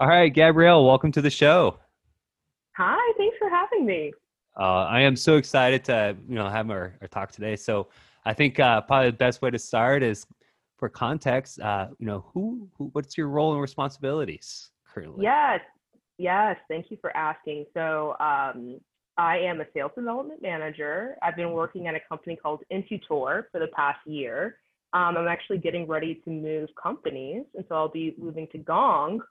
[0.00, 1.76] All right, Gabrielle, welcome to the show.
[2.76, 4.12] Hi, thanks for having me.
[4.56, 7.56] Uh, I am so excited to you know have our, our talk today.
[7.56, 7.88] So
[8.24, 10.24] I think uh, probably the best way to start is
[10.76, 11.58] for context.
[11.58, 15.24] Uh, you know, who, who what's your role and responsibilities currently?
[15.24, 15.62] Yes,
[16.16, 16.56] yes.
[16.68, 17.66] Thank you for asking.
[17.74, 18.78] So um,
[19.16, 21.16] I am a sales development manager.
[21.22, 24.58] I've been working at a company called Infutor for the past year.
[24.92, 29.22] Um, I'm actually getting ready to move companies, and so I'll be moving to Gong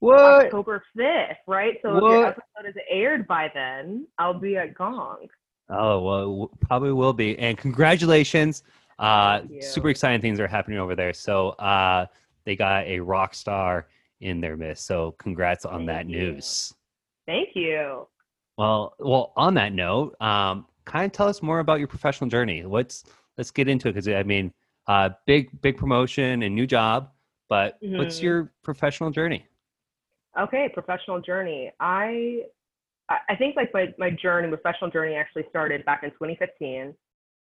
[0.00, 0.46] What?
[0.46, 1.78] October 5th, right?
[1.82, 5.26] So if your episode is aired by then, I'll be at Gong.
[5.68, 7.38] Oh well, w- probably will be.
[7.38, 8.62] And congratulations!
[8.98, 11.12] Uh, super exciting things are happening over there.
[11.12, 12.06] So uh,
[12.44, 13.88] they got a rock star
[14.20, 14.86] in their midst.
[14.86, 16.32] So congrats on Thank that you.
[16.32, 16.74] news.
[17.26, 18.06] Thank you.
[18.58, 19.32] Well, well.
[19.36, 22.62] On that note, um, kind of tell us more about your professional journey.
[22.62, 23.04] Let's
[23.36, 24.52] let's get into it because I mean,
[24.86, 27.10] uh, big big promotion and new job.
[27.48, 28.22] But what's Mhm.
[28.22, 29.46] your professional journey?
[30.38, 31.72] Okay, professional journey.
[31.80, 32.42] I
[33.08, 36.94] I think like my, my journey, professional journey actually started back in 2015.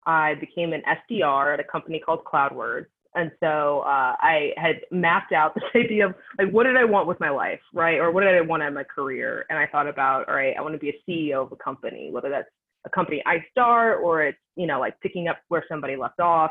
[0.04, 2.86] I became an SDR at a company called CloudWords.
[3.14, 7.08] And so uh, I had mapped out this idea of like, what did I want
[7.08, 7.98] with my life, right?
[7.98, 9.46] Or what did I want in my career?
[9.48, 12.10] And I thought about, all right, I want to be a CEO of a company,
[12.12, 12.50] whether that's
[12.84, 16.50] a company I start or it's, you know, like picking up where somebody left off.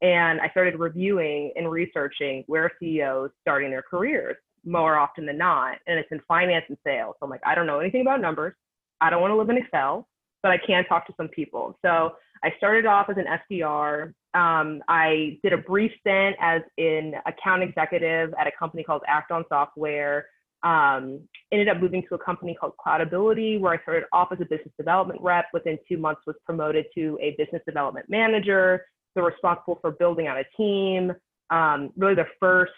[0.00, 4.36] And I started reviewing and researching where CEOs starting their careers
[4.66, 5.78] more often than not.
[5.86, 7.14] And it's in finance and sales.
[7.18, 8.54] So I'm like, I don't know anything about numbers.
[9.00, 10.08] I don't want to live in Excel,
[10.42, 11.78] but I can talk to some people.
[11.82, 14.12] So I started off as an SDR.
[14.34, 19.44] Um, I did a brief stint as an account executive at a company called Act-On
[19.48, 20.26] Software.
[20.62, 21.20] Um,
[21.52, 24.72] ended up moving to a company called Cloudability, where I started off as a business
[24.78, 25.46] development rep.
[25.52, 28.84] Within two months, was promoted to a business development manager.
[29.14, 31.12] So responsible for building out a team.
[31.50, 32.72] Um, really, the first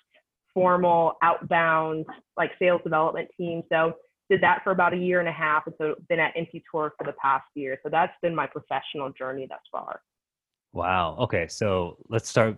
[0.58, 2.04] formal outbound
[2.36, 3.62] like sales development team.
[3.70, 3.94] So
[4.28, 7.04] did that for about a year and a half, and so been at Infutor for
[7.04, 7.78] the past year.
[7.82, 10.02] So that's been my professional journey thus far.
[10.72, 11.16] Wow.
[11.20, 12.56] Okay, so let's start.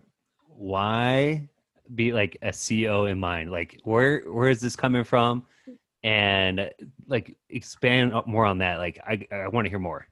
[0.49, 1.49] Why
[1.95, 3.51] be like a CEO in mind?
[3.51, 5.45] Like, where where is this coming from?
[6.03, 6.71] And
[7.07, 8.79] like, expand more on that.
[8.79, 10.07] Like, I I want to hear more.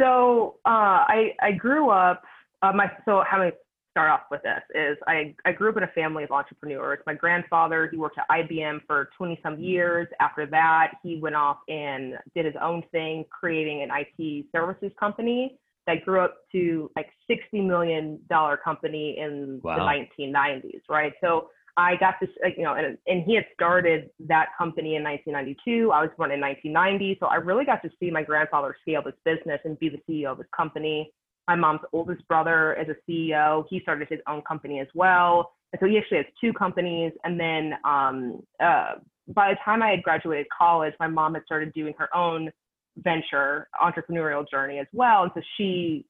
[0.00, 2.22] So uh, I I grew up.
[2.62, 3.52] Uh, my so how I
[3.90, 6.98] start off with this is I I grew up in a family of entrepreneurs.
[7.06, 9.62] My grandfather he worked at IBM for 20 some mm-hmm.
[9.62, 10.08] years.
[10.20, 15.58] After that, he went off and did his own thing, creating an IT services company
[15.86, 19.76] that grew up to like 60 million dollar company in Wow.
[19.76, 20.82] the 1990s.
[20.88, 21.12] Right.
[21.20, 25.90] So I got this, you know, and, and he had started that company in 1992.
[25.92, 27.16] I was born in 1990.
[27.20, 30.32] So I really got to see my grandfather scale this business and be the CEO
[30.32, 31.10] of his company.
[31.50, 33.64] My mom's oldest brother is a CEO.
[33.68, 35.50] He started his own company as well.
[35.72, 37.10] And so he actually has two companies.
[37.24, 38.92] And then um, uh,
[39.26, 42.52] by the time I had graduated college, my mom had started doing her own
[42.98, 45.24] venture entrepreneurial journey as well.
[45.24, 46.06] And so she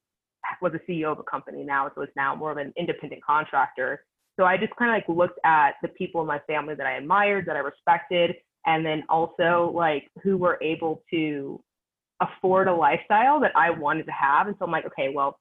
[0.61, 1.91] was a CEO of a company now.
[1.95, 4.05] So it's now more of an independent contractor.
[4.39, 6.99] So I just kind of like looked at the people in my family that I
[6.99, 8.37] admired, that I respected,
[8.67, 11.63] and then also like who were able to
[12.21, 14.47] afford a lifestyle that I wanted to have.
[14.47, 15.39] And so I'm like, okay, well,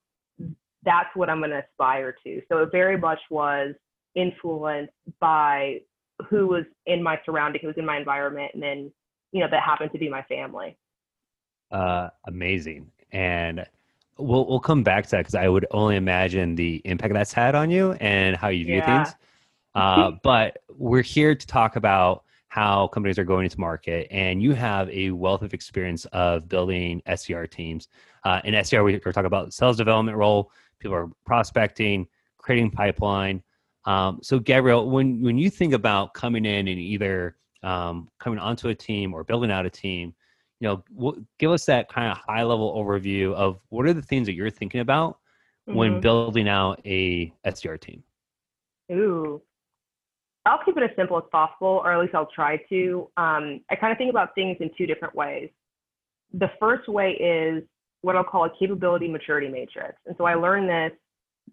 [0.83, 2.41] that's what I'm going to aspire to.
[2.49, 3.75] So it very much was
[4.15, 5.81] influenced by
[6.29, 8.91] who was in my surrounding, who was in my environment, and then,
[9.31, 10.77] you know, that happened to be my family.
[11.71, 12.91] Uh, amazing.
[13.11, 13.65] And
[14.17, 17.55] we'll we'll come back to that because I would only imagine the impact that's had
[17.55, 19.03] on you and how you view Yeah.
[19.03, 19.15] things.
[19.75, 24.53] Uh, but we're here to talk about how companies are going into market, and you
[24.53, 27.87] have a wealth of experience of building SDR teams.
[28.25, 30.51] Uh, in SDR, we- we're talking about sales development role.
[30.79, 33.43] People are prospecting, creating pipeline.
[33.85, 38.69] Um, so, Gabrielle, when when you think about coming in and either um, coming onto
[38.69, 40.13] a team or building out a team,
[40.59, 44.01] you know, w- give us that kind of high level overview of what are the
[44.01, 45.19] things that you're thinking about
[45.65, 46.01] when Mhm.
[46.01, 48.01] building out a SDR team.
[48.91, 49.41] Ooh.
[50.45, 53.09] I'll keep it as simple as possible, or at least I'll try to.
[53.17, 55.49] Um, I kind of think about things in two different ways.
[56.33, 57.63] The first way is
[58.01, 59.95] what I'll call a capability maturity matrix.
[60.05, 60.91] And so I learned this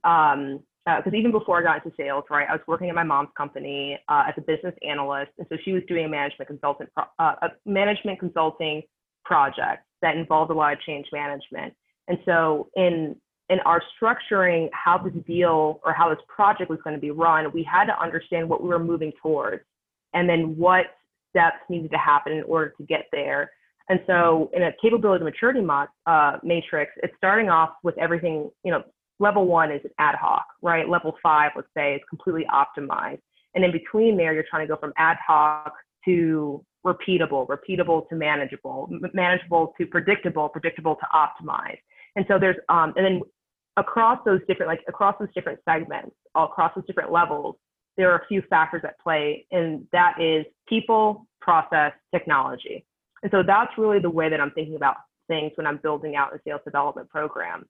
[0.03, 3.99] because even before I got into sales, right, I was working at my mom's company
[4.09, 5.33] uh, as a business analyst.
[5.39, 8.83] And so she was doing a management consultant, pro- uh, a management consulting
[9.25, 11.75] project that involved a lot of change management.
[12.07, 13.17] And so in
[13.49, 17.51] in our structuring how this deal or how this project was going to be run,
[17.53, 19.63] we had to understand what we were moving towards
[20.15, 20.87] and then what
[21.31, 23.51] steps needed to happen in order to get there.
[23.89, 28.73] And so in a capability maturity mo- uh, matrix, it's starting off with everything, you
[28.73, 28.83] know,
[29.21, 30.89] level one is ad hoc, right?
[30.89, 33.21] Level five, let's say, is completely optimized.
[33.55, 35.73] And in between there, you're trying to go from ad hoc
[36.05, 41.79] to repeatable, repeatable to manageable, manageable to predictable, predictable to optimize.
[42.17, 43.21] And so there's, um, and then
[43.77, 47.57] across those different, like across those different segments, all across those different levels,
[47.97, 52.85] there are a few factors at play, and that is people, process, technology.
[53.23, 54.97] And so that's really the way that I'm thinking about
[55.29, 57.65] things when I'm building out a sales development program.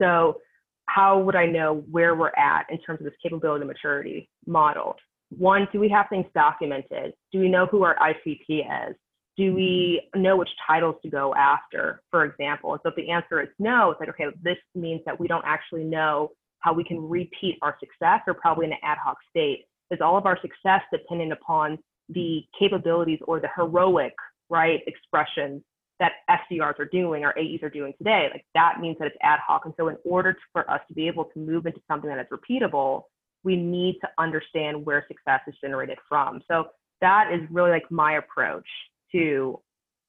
[0.00, 0.40] So
[0.86, 4.96] how would I know where we're at in terms of this capability maturity model?
[5.30, 7.14] One, do we have things documented?
[7.32, 8.96] Do we know who our ICP is?
[9.36, 12.72] Do we know which titles to go after, for example?
[12.72, 15.44] And so if the answer is no, it's like, okay, this means that we don't
[15.46, 16.30] actually know
[16.60, 19.66] how we can repeat our success or probably in an ad hoc state.
[19.90, 21.78] Is all of our success dependent upon
[22.08, 24.14] the capabilities or the heroic,
[24.50, 25.62] right, expressions
[25.98, 28.28] that SDRs are doing or AEs are doing today.
[28.32, 29.62] Like that means that it's ad hoc.
[29.64, 32.18] And so in order to, for us to be able to move into something that
[32.18, 33.02] is repeatable,
[33.44, 36.42] we need to understand where success is generated from.
[36.48, 36.66] So
[37.00, 38.66] that is really like my approach
[39.12, 39.60] to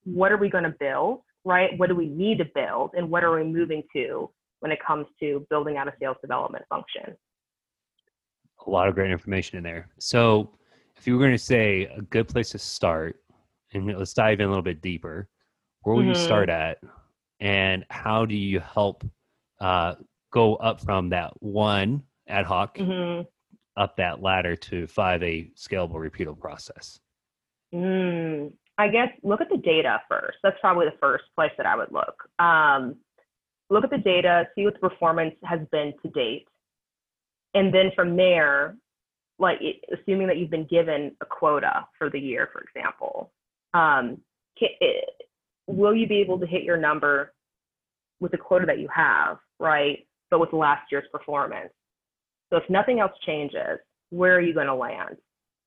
[0.04, 1.78] what are we going to build, right?
[1.78, 4.30] What do we need to build and what are we moving to
[4.60, 7.16] when it comes to building out a sales development function?
[8.66, 9.90] A lot of great information in there.
[10.00, 10.52] So
[10.98, 13.18] if you were going to say a good place to start,
[13.74, 15.30] and let's dive in a little bit deeper,
[15.82, 16.10] where will mm-hmm.
[16.10, 16.80] you start at
[17.40, 19.06] and how do you help
[19.62, 19.96] uh,
[20.32, 23.22] go up from that one ad hoc mm-hmm.
[23.82, 27.00] up that ladder to five a scalable repeatable process
[27.74, 31.76] mm, i guess look at the data first that's probably the first place that i
[31.76, 32.96] would look um,
[33.70, 36.48] look at the data see what the performance has been to date
[37.54, 38.76] and then from there
[39.40, 39.60] like
[39.94, 43.32] assuming that you've been given a quota for the year for example
[43.74, 44.18] um,
[45.68, 47.34] will you be able to hit your number
[48.20, 50.06] with the quota that you have, right?
[50.32, 51.72] But with last year's performance.
[52.50, 53.80] So if nothing else changes,
[54.10, 55.18] where are you going to land?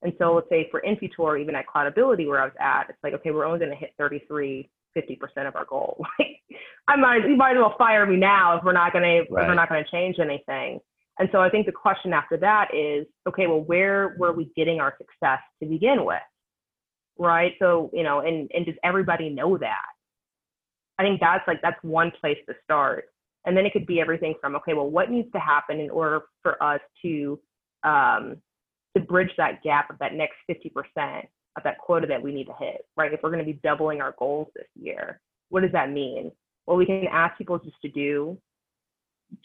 [0.03, 3.13] And so let's say for Infutor, even at Cloudability where I was at, it's like,
[3.15, 6.05] okay, we're only going to hit 33, 50% of our goal.
[6.19, 6.41] Like
[6.89, 9.43] I might, you might as well fire me now if we're not going to, right.
[9.43, 10.81] if we're not going to change anything.
[11.21, 14.81] And so I think the question after that is, okay, well, where were we getting
[14.81, 16.19] our success to begin with?
[17.21, 17.53] right?
[17.59, 19.85] So, you know, and, and does everybody know that?
[20.99, 23.05] I think that's like, that's one place to start.
[23.45, 26.23] And then it could be everything from, okay, well, what needs to happen in order
[26.43, 27.39] for us to,
[27.85, 28.37] um,
[28.97, 31.27] to bridge that gap of that next 50%
[31.57, 33.13] of that quota that we need to hit, right?
[33.13, 36.33] If we're going to be doubling our goals this year, what does that mean?
[36.67, 38.39] Well, we can ask people just to do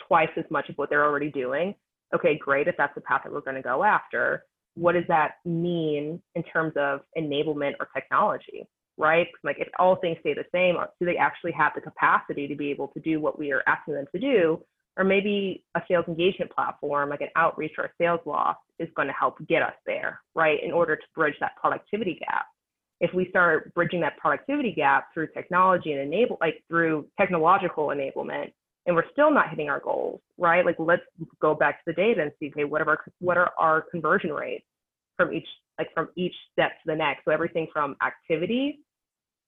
[0.07, 1.75] twice as much of what they're already doing.
[2.13, 2.68] Okay, great.
[2.68, 4.44] If that's the path that we're going to go after,
[4.75, 9.27] what does that mean in terms of enablement or technology, right?
[9.44, 12.69] Like if all things stay the same, do they actually have the capacity to be
[12.71, 14.62] able to do what we are asking them to do?
[14.97, 19.13] Or maybe a sales engagement platform like an outreach or a SalesLoft is going to
[19.13, 20.63] help get us there, right?
[20.63, 22.45] In order to bridge that productivity gap.
[23.01, 28.53] If we start bridging that productivity gap through technology and enable, like through technological enablement,
[28.86, 30.65] and we're still not hitting our goals, right?
[30.65, 31.01] Like let's
[31.42, 34.31] go back to the data and see, okay, what are our what are our conversion
[34.31, 34.65] rates
[35.18, 35.47] from each
[35.77, 37.25] like from each step to the next.
[37.25, 38.80] So everything from activity,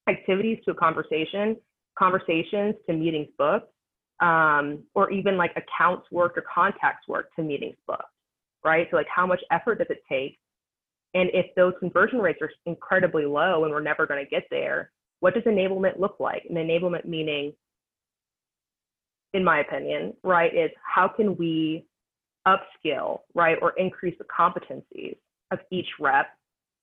[0.09, 1.55] activities to a conversation,
[1.97, 3.71] conversations to meetings booked,
[4.19, 8.03] um, or even like accounts work or contacts work to meetings booked,
[8.63, 8.87] right?
[8.89, 10.39] So like how much effort does it take?
[11.13, 14.91] And if those conversion rates are incredibly low and we're never going to get there,
[15.19, 16.43] what does enablement look like?
[16.47, 17.53] And enablement meaning
[19.33, 21.85] in my opinion, right, is how can we
[22.47, 25.17] upskill, right, or increase the competencies
[25.51, 26.27] of each rep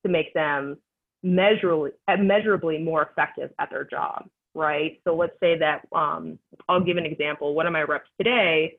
[0.04, 0.76] to make them
[1.22, 5.00] measurably, measurably more effective at their job, right?
[5.04, 7.54] So let's say that um, I'll give an example.
[7.54, 8.78] One of my reps today,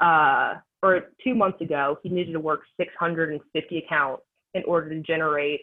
[0.00, 4.22] uh, or two months ago, he needed to work 650 accounts
[4.54, 5.62] in order to generate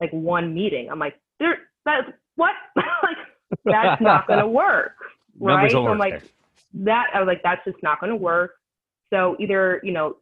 [0.00, 0.88] like one meeting.
[0.90, 2.52] I'm like, there, that what?
[2.76, 3.16] like
[3.64, 4.92] that's not going to work,
[5.38, 5.70] right?
[5.70, 6.22] So I'm like, there
[6.74, 8.52] that I was like, that's just not going to work.
[9.12, 10.16] So either, you know,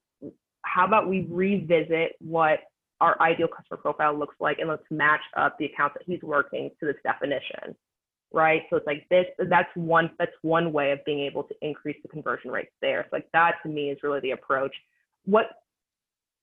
[0.62, 2.60] how about we revisit what
[3.00, 6.70] our ideal customer profile looks like and let's match up the accounts that he's working
[6.80, 7.76] to this definition
[8.32, 8.62] right?
[8.70, 12.08] So it's like this that's one that's one way of being able to increase the
[12.08, 13.04] conversion rates there.
[13.04, 14.74] So like that to me is really the approach.
[15.24, 15.46] What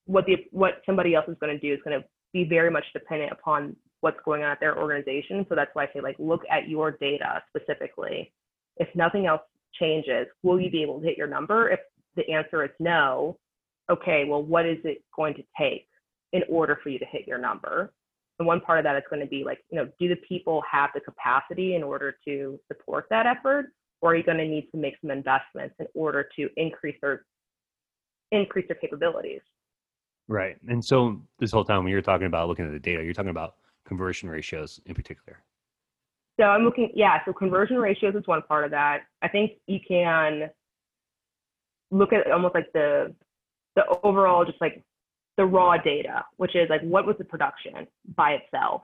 [0.06, 2.86] what the what somebody else is going to do is going to be very much
[2.94, 5.46] dependent upon what's going on at their organization.
[5.50, 8.32] So that's why i say like look at your data specifically.
[8.77, 9.42] If nothing else
[9.80, 11.70] changes, will you be able to hit your number?
[11.70, 11.80] If
[12.15, 13.38] the answer is no,
[13.89, 15.88] okay, well, what is it going to take
[16.34, 17.94] in order for you to hit your number?
[18.39, 20.62] And one part of that is going to be like, you know, do the people
[20.70, 23.68] have the capacity in order to support that effort?
[24.01, 27.25] Or are you going to need to make some investments in order to increase their
[28.32, 29.42] increase their capabilities?
[30.27, 30.58] Right.
[30.68, 33.30] And so this whole time when you're talking about looking at the data, you're talking
[33.30, 33.56] about
[33.88, 35.39] conversion ratios in particular.
[36.39, 39.04] So I'm looking, yeah, so conversion ratios is one part of that.
[39.22, 40.50] I think you can
[41.92, 43.15] look at almost like the
[43.75, 44.82] the overall just like
[45.38, 48.84] the raw data, which is like what was the production by itself,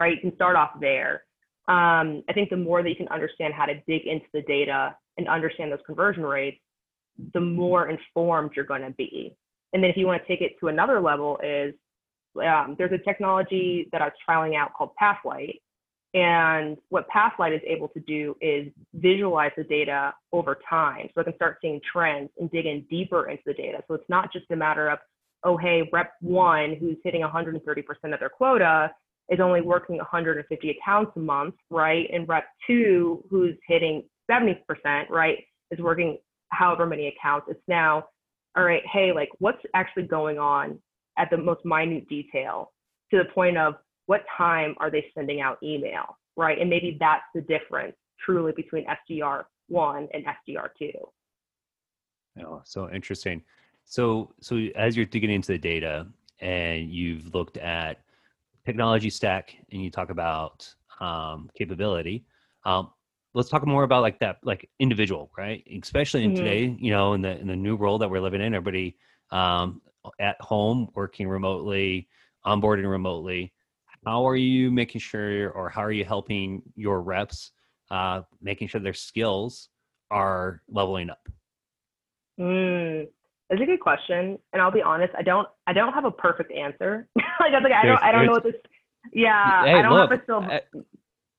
[0.00, 0.14] right?
[0.14, 1.24] You can start off there.
[1.68, 4.96] Um, I think the more that you can understand how to dig into the data
[5.16, 6.60] and understand those conversion rates,
[7.32, 9.34] the more informed you're going to be.
[9.72, 11.74] And then if you want to take it to another level, is
[12.44, 15.60] um, there's a technology that I was trialing out called Pathlight.
[16.14, 21.08] And what Pathlight is able to do is visualize the data over time.
[21.14, 23.82] So I can start seeing trends and dig in deeper into the data.
[23.88, 24.98] So it's not just a matter of,
[25.44, 27.60] oh, hey, rep one, who's hitting 130%
[28.12, 28.90] of their quota,
[29.28, 32.08] is only working 150 accounts a month, right?
[32.12, 34.56] And rep two, who's hitting 70%,
[35.10, 35.38] right,
[35.70, 36.18] is working
[36.50, 37.46] however many accounts.
[37.50, 38.04] It's now,
[38.56, 40.78] all right, hey, like what's actually going on
[41.18, 42.72] at the most minute detail
[43.10, 43.74] to the point of
[44.06, 46.60] what time are they sending out email, right?
[46.60, 50.92] And maybe that's the difference truly between SDR one and SDR two.
[52.44, 53.42] Oh, so interesting.
[53.86, 56.08] So, so as you're digging into the data
[56.40, 58.00] and you've looked at
[58.64, 60.68] technology stack and you talk about
[61.00, 62.24] um, capability,
[62.64, 62.90] um,
[63.32, 65.64] let's talk more about like that, like individual, right?
[65.82, 66.44] Especially in mm-hmm.
[66.44, 68.96] today, you know, in the in the new world that we're living in, everybody
[69.30, 69.80] um,
[70.18, 72.08] at home, working remotely,
[72.44, 73.52] onboarding remotely.
[74.04, 77.52] How are you making sure, or how are you helping your reps,
[77.90, 79.68] uh, making sure their skills
[80.10, 81.28] are leveling up?
[82.38, 83.08] Mm,
[83.48, 85.14] that's a good question, and I'll be honest.
[85.16, 85.48] I don't.
[85.66, 87.08] I don't have a perfect answer.
[87.16, 88.02] like I like, I don't.
[88.02, 88.54] I don't know what this.
[89.12, 90.60] Yeah, hey, I don't look, have a silver.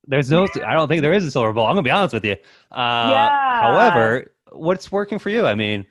[0.08, 0.48] there's no.
[0.66, 1.68] I don't think there is a silver bullet.
[1.68, 2.38] I'm gonna be honest with you.
[2.72, 3.62] Uh, yeah.
[3.62, 5.46] However, what's working for you?
[5.46, 5.86] I mean.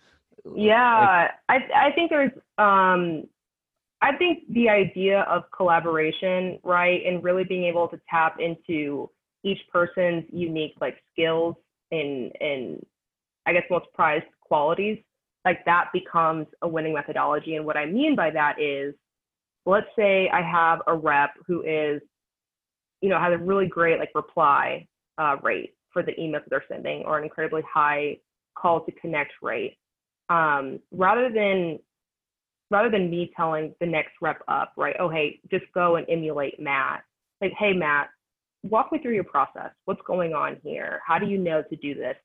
[0.55, 3.25] Yeah, like, I I think there's um
[4.01, 9.11] I think the idea of collaboration, right, and really being able to tap into
[9.43, 11.57] each person's unique like skills
[11.91, 12.85] and and
[13.47, 14.99] I guess most prized qualities,
[15.47, 17.55] like that becomes a winning methodology.
[17.55, 18.95] And what I mean by that is,
[19.65, 22.03] let's say I have a rep who is,
[23.01, 24.87] you know, has a really great like reply
[25.19, 28.19] uh, rate for the emails that they're sending, or an incredibly high
[28.59, 29.79] call to connect rate.
[30.29, 31.79] Um, rather than
[32.71, 34.97] rather than me telling the next rep up, right?
[34.99, 37.05] Oh, hey, just go and emulate Matt.
[37.41, 38.09] Like, hey, Matt,
[38.65, 39.71] walk me through your process.
[39.85, 41.01] What's going on here?
[41.07, 42.17] How do you know to do this?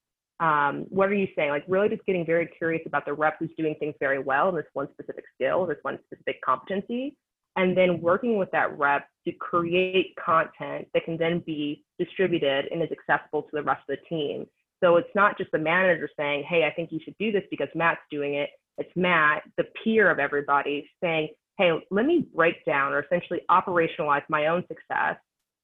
[0.41, 1.51] Um, what are you saying?
[1.51, 4.55] Like, really just getting very curious about the rep who's doing things very well in
[4.55, 7.15] this one specific skill, this one specific competency,
[7.55, 12.81] and then working with that rep to create content that can then be distributed and
[12.81, 14.45] is accessible to the rest of the team.
[14.83, 17.67] So it's not just the manager saying, hey, I think you should do this because
[17.75, 22.93] Matt's doing it it's Matt, the peer of everybody, saying, hey, let me break down
[22.93, 25.17] or essentially operationalize my own success,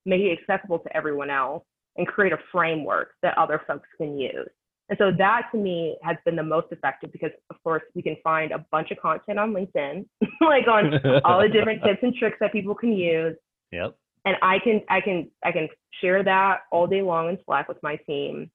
[0.06, 1.64] make it accessible to everyone else,
[1.96, 4.50] and create a framework that other folks can use.
[4.90, 8.16] And so that to me has been the most effective because, of course, we can
[8.24, 10.06] find a bunch of content on LinkedIn,
[10.42, 10.94] like on
[11.26, 13.36] all the different tips and tricks that people can use.
[13.72, 13.98] Yep.
[14.26, 15.68] And I can I can I can
[16.02, 18.50] share that all day long in Slack with my team.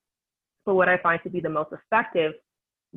[0.65, 2.33] But what I find to be the most effective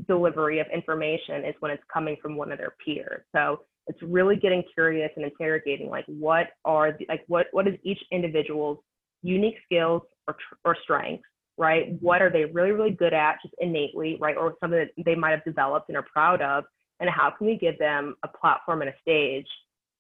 [0.08, 3.24] delivery of information is when it's coming from one of their peers.
[3.34, 7.76] So it's really getting curious and interrogating like what are the, like what what is
[7.84, 8.80] each individual's
[9.22, 11.24] unique skills or or strengths,
[11.58, 11.98] right?
[12.02, 14.38] What are they really really good at just innately, right?
[14.38, 16.64] Or something that they might have developed and are proud of,
[17.00, 19.48] and how can we give them a platform and a stage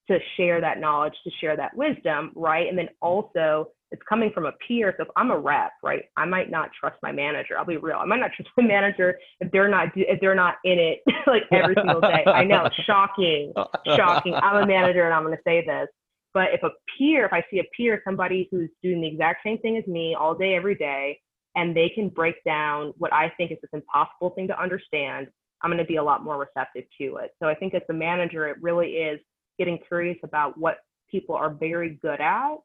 [0.07, 2.67] to share that knowledge, to share that wisdom, right?
[2.67, 4.93] And then also it's coming from a peer.
[4.97, 7.57] So if I'm a rep, right, I might not trust my manager.
[7.57, 7.97] I'll be real.
[7.97, 11.43] I might not trust my manager if they're not if they're not in it like
[11.51, 12.23] every single day.
[12.25, 13.53] I know, shocking,
[13.95, 14.33] shocking.
[14.33, 15.87] I'm a manager and I'm going to say this.
[16.33, 19.57] But if a peer, if I see a peer, somebody who's doing the exact same
[19.59, 21.17] thing as me all day, every day,
[21.55, 25.27] and they can break down what I think is this impossible thing to understand,
[25.61, 27.31] I'm going to be a lot more receptive to it.
[27.41, 29.19] So I think as a manager, it really is
[29.57, 32.57] getting curious about what people are very good at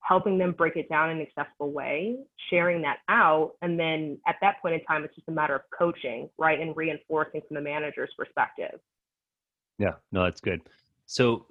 [0.00, 2.16] helping them break it down in an accessible way,
[2.50, 3.52] sharing that out.
[3.62, 6.58] And then at that point in time, it's just a matter of coaching, right?
[6.58, 8.80] And reinforcing from the manager's perspective.
[9.78, 10.62] Yeah, no, that's good.
[11.06, 11.46] So,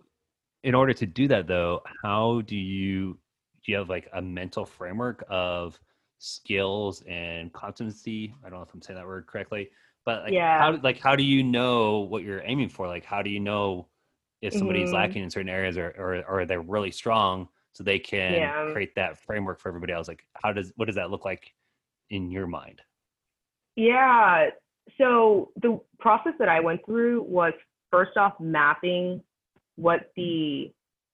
[0.63, 3.17] in order to do that, though, how do you
[3.63, 5.79] do you have like a mental framework of
[6.19, 8.33] skills and competency?
[8.45, 9.69] I don't know if I'm saying that word correctly,
[10.05, 10.59] but like, yeah.
[10.59, 12.87] how like how do you know what you're aiming for?
[12.87, 13.87] Like, how do you know
[14.41, 14.95] if somebody's mm-hmm.
[14.95, 17.49] lacking in certain areas or, or or they're really strong?
[17.77, 18.71] so they can yeah.
[18.73, 21.53] create that framework for everybody else like how does what does that look like
[22.09, 22.81] in your mind
[23.75, 24.47] yeah
[24.97, 27.53] so the process that i went through was
[27.91, 29.21] first off mapping
[29.75, 30.71] what the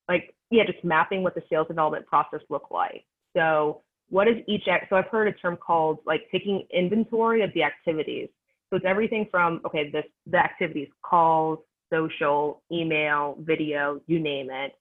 [0.08, 3.04] like yeah just mapping what the sales development process looked like
[3.36, 3.82] so
[4.14, 7.64] what is each act so i've heard a term called like taking inventory of the
[7.64, 8.30] activities
[8.70, 11.58] so it's everything from okay this the activities calls
[11.92, 14.74] social email video you name it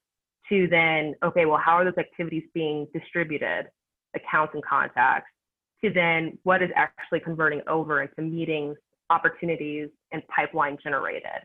[0.49, 3.69] to then okay well how are those activities being distributed
[4.15, 5.31] accounts and contacts
[5.83, 8.77] to then what is actually converting over into meetings
[9.09, 11.41] opportunities and pipeline generated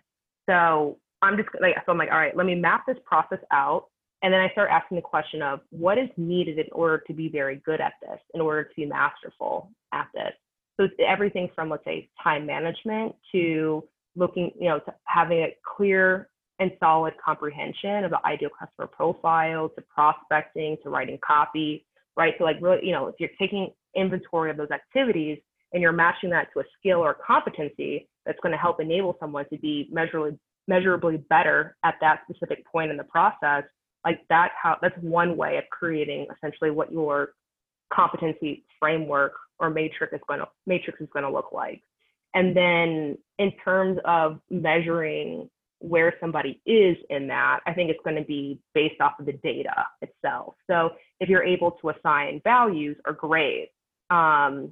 [0.50, 3.86] so I'm just like, so I'm like, all right, let me map this process out.
[4.24, 7.30] And then I start asking the question of what is needed in order to be
[7.30, 10.34] very good at this, in order to be masterful at this.
[10.76, 13.84] So it's everything from, let's say, time management to
[14.16, 19.70] looking, you know, to having a clear and solid comprehension of the ideal customer profile
[19.70, 22.34] to prospecting to writing copy, right?
[22.38, 25.38] So like really, you know, if you're taking inventory of those activities
[25.74, 29.46] and you're matching that to a skill or competency that's going to help enable someone
[29.50, 33.64] to be measurably measurably better at that specific point in the process,
[34.08, 37.34] like that's how that's one way of creating essentially what your
[37.94, 41.82] competency framework or matrix is going to matrix is going to look like.
[42.34, 45.50] And then in terms of measuring
[45.80, 49.34] where somebody is in that, I think it's going to be based off of the
[49.34, 50.56] data itself.
[50.70, 53.72] So if you're able to assign values or grades
[54.10, 54.72] um,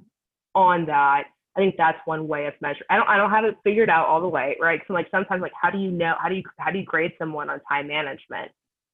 [0.54, 1.24] on that,
[1.56, 2.86] I think that's one way of measuring.
[2.88, 4.80] I don't I don't have it figured out all the way, right?
[4.86, 7.12] So like sometimes like how do you know how do you how do you grade
[7.18, 8.50] someone on time management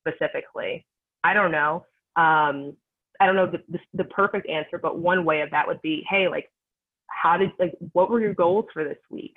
[0.06, 0.86] specifically?
[1.24, 1.86] I don't know.
[2.16, 2.76] Um,
[3.20, 6.04] I don't know the, the, the perfect answer, but one way of that would be,
[6.08, 6.50] hey, like
[7.08, 9.36] how did like what were your goals for this week?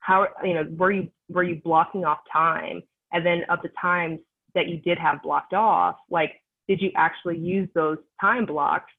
[0.00, 2.82] How you know were you were you blocking off time?
[3.12, 4.20] And then of the times
[4.54, 8.90] that you did have blocked off, like did you actually use those time blocks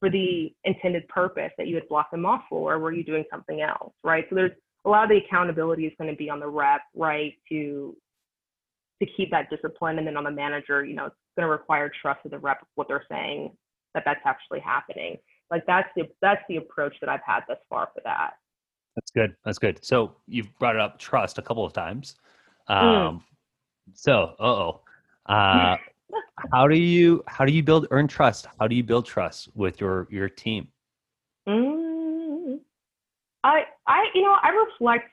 [0.00, 3.24] for the intended purpose that you had blocked them off for, or were you doing
[3.30, 4.26] something else, right?
[4.28, 4.52] So there's
[4.84, 7.96] a lot of the accountability is going to be on the rep, right, to
[9.00, 11.90] to keep that discipline, and then on the manager, you know, it's going to require
[12.00, 13.52] trust of the rep what they're saying
[13.94, 15.16] that that's actually happening.
[15.50, 18.34] Like that's the that's the approach that I've had thus far for that.
[18.94, 19.36] That's good.
[19.44, 19.84] That's good.
[19.84, 22.16] So you've brought up trust a couple of times.
[22.68, 22.74] Mm.
[22.74, 23.22] Um, mm.
[23.94, 24.80] So, oh,
[25.26, 25.76] uh,
[26.52, 28.48] how do you how do you build earn trust?
[28.58, 30.68] How do you build trust with your your team?
[31.48, 32.58] Mm,
[33.44, 35.10] I I you know I reflect.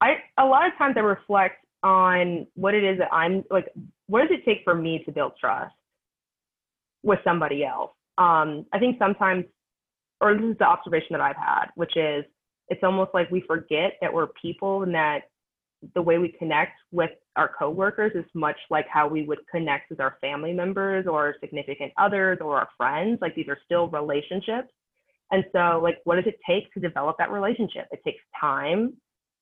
[0.00, 3.68] I a lot of times I reflect on what it is that I'm like.
[4.08, 5.74] What does it take for me to build trust
[7.02, 7.92] with somebody else?
[8.18, 9.44] Um, I think sometimes,
[10.20, 12.24] or this is the observation that I've had, which is
[12.68, 15.20] it's almost like we forget that we're people and that
[15.94, 20.00] the way we connect with our coworkers is much like how we would connect with
[20.00, 23.18] our family members or significant others or our friends.
[23.20, 24.68] Like these are still relationships.
[25.30, 27.86] And so, like, what does it take to develop that relationship?
[27.90, 28.94] It takes time.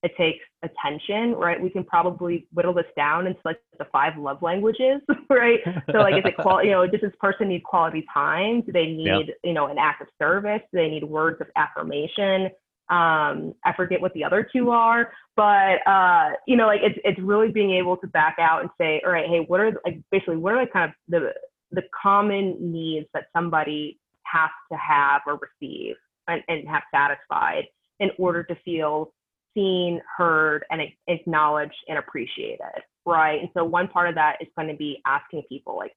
[0.04, 1.60] It takes attention, right?
[1.60, 5.60] We can probably whittle this down into like the five love languages, right?
[5.90, 6.68] So, like, is it quality?
[6.68, 8.60] You know, does this person need quality time?
[8.60, 9.36] Do they need, yep.
[9.42, 10.60] you know, an act of service?
[10.72, 12.50] Do they need words of affirmation?
[12.90, 17.18] um i forget what the other two are but uh you know like it's it's
[17.18, 20.36] really being able to back out and say all right hey what are like basically
[20.36, 21.32] what are the kind of the
[21.72, 25.96] the common needs that somebody has to have or receive
[26.28, 27.64] and, and have satisfied
[28.00, 29.12] in order to feel
[29.54, 34.68] seen heard and acknowledged and appreciated right and so one part of that is going
[34.68, 35.92] to be asking people like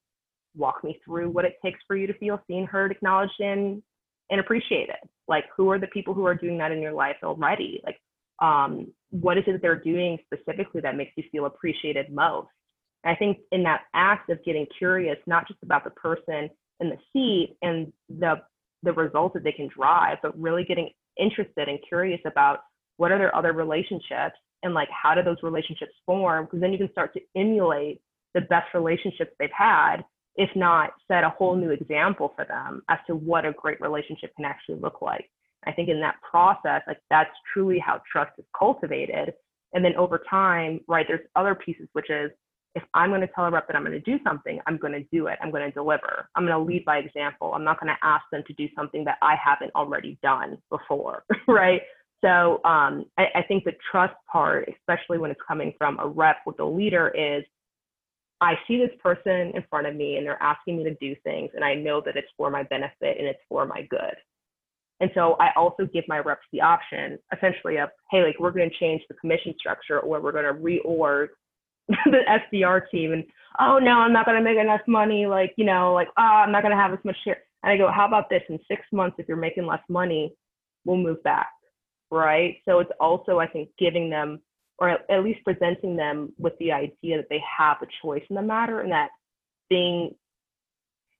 [0.56, 3.82] walk me through what it takes for you to feel seen heard acknowledged and
[4.30, 5.10] and appreciate it.
[5.28, 7.82] Like, who are the people who are doing that in your life already?
[7.86, 8.00] Like,
[8.41, 12.50] um, what is it they're doing specifically that makes you feel appreciated most?
[13.04, 16.89] And I think in that act of getting curious, not just about the person in
[16.89, 18.36] the seat and the
[18.84, 20.89] the results that they can drive, but really getting
[21.20, 22.60] interested and curious about
[22.97, 26.45] what are their other relationships and like how do those relationships form?
[26.45, 28.01] Because then you can start to emulate
[28.33, 30.03] the best relationships they've had
[30.38, 34.36] if not set a whole new example for them as to what a great relationship
[34.36, 35.29] can actually look like.
[35.65, 39.33] I think in that process, like that's truly how trust is cultivated.
[39.73, 42.31] And then over time, right, there's other pieces, which is
[42.75, 44.93] if I'm going to tell a rep that I'm going to do something, I'm going
[44.93, 45.39] to do it.
[45.41, 46.29] I'm going to deliver.
[46.36, 47.51] I'm going to lead by example.
[47.53, 51.23] I'm not going to ask them to do something that I haven't already done before,
[51.47, 51.81] right?
[52.23, 56.38] So um, I, I think the trust part, especially when it's coming from a rep
[56.45, 57.43] with a leader, is
[58.41, 61.51] I see this person in front of me and they're asking me to do things,
[61.56, 64.15] and I know that it's for my benefit and it's for my good.
[64.99, 68.69] And so I also give my reps the option, essentially, of hey, like we're going
[68.69, 71.27] to change the commission structure or we're going to reorg
[71.88, 73.13] the SDR team.
[73.13, 73.23] And
[73.60, 75.27] oh no, I'm not going to make enough money.
[75.27, 77.38] Like you know, like oh, I'm not going to have as much share.
[77.63, 78.43] And I go, how about this?
[78.49, 80.34] In six months, if you're making less money,
[80.86, 81.49] we'll move back,
[82.12, 82.58] right?
[82.65, 84.41] So it's also I think giving them
[84.80, 88.41] or at least presenting them with the idea that they have a choice in the
[88.41, 89.10] matter and that
[89.70, 90.13] being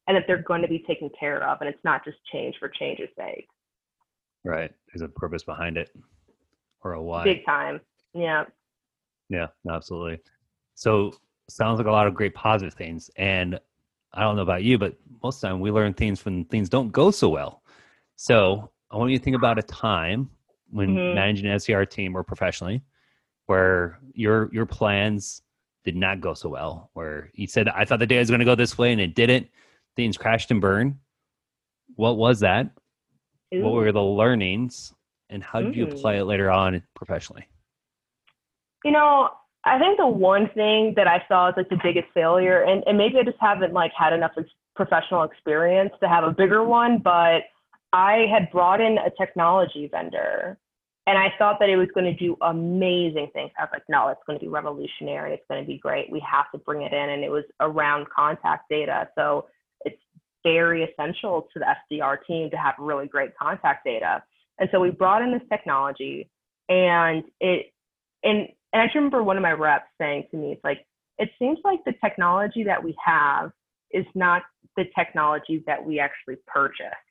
[0.08, 2.70] and that they're going to be taken care of and it's not just change for
[2.70, 3.48] change's sake.
[4.44, 4.72] Right.
[4.88, 5.90] There's a purpose behind it
[6.84, 7.24] or a why.
[7.24, 7.82] Big time.
[8.14, 8.46] Yeah.
[9.30, 10.20] Yeah absolutely.
[10.76, 11.14] So
[11.50, 13.58] sounds like a lot of great positive things and
[14.14, 16.70] i don't know about you but most of the time we learn things when things
[16.70, 17.64] don't go so well.
[18.18, 20.30] So i want you to think about a time
[20.70, 21.16] when mm-hmm.
[21.16, 22.82] managing an SDR team or professionally
[23.46, 25.42] where your your plans
[25.84, 28.46] did not go so well where you said i thought the day was going to
[28.46, 29.48] go this way and it didn't.
[29.96, 30.96] Things crashed and burned.
[31.96, 32.70] What was that?
[33.56, 33.62] Ooh.
[33.62, 34.94] what were the learnings
[35.30, 37.48] and how did you apply it later on professionally?
[38.84, 39.30] You know
[39.68, 42.98] i think the one thing that i saw as like the biggest failure and, and
[42.98, 44.32] maybe i just haven't like had enough
[44.76, 47.44] professional experience to have a bigger one but
[47.94, 50.58] i had brought in a technology vendor
[51.08, 53.52] and I thought that it was going to do amazing things.
[53.58, 55.34] I was like, no, it's going to be revolutionary.
[55.34, 56.12] It's going to be great.
[56.12, 57.10] We have to bring it in.
[57.10, 59.08] And it was around contact data.
[59.18, 59.46] So
[59.86, 60.02] it's
[60.44, 64.22] very essential to the SDR team to have really great contact data.
[64.60, 66.30] And so we brought in this technology
[66.68, 67.68] and it,
[68.24, 70.86] and, and I remember one of my reps saying to me, it's like,
[71.18, 73.54] it seems like the technology that we have
[73.92, 74.42] is not
[74.76, 77.07] the technology that we actually purchased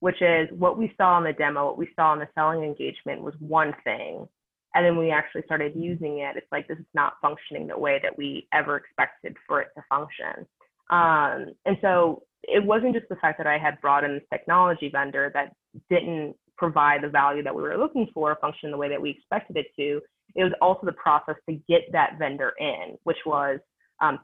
[0.00, 3.22] which is what we saw in the demo, what we saw in the selling engagement
[3.22, 4.26] was one thing.
[4.74, 6.36] And then we actually started using it.
[6.36, 9.82] It's like this is not functioning the way that we ever expected for it to
[9.88, 10.46] function.
[10.90, 14.90] Um, and so it wasn't just the fact that I had brought in this technology
[14.90, 15.54] vendor that
[15.90, 19.56] didn't provide the value that we were looking for, function the way that we expected
[19.56, 20.00] it to.
[20.34, 23.58] It was also the process to get that vendor in, which was
[24.00, 24.18] um,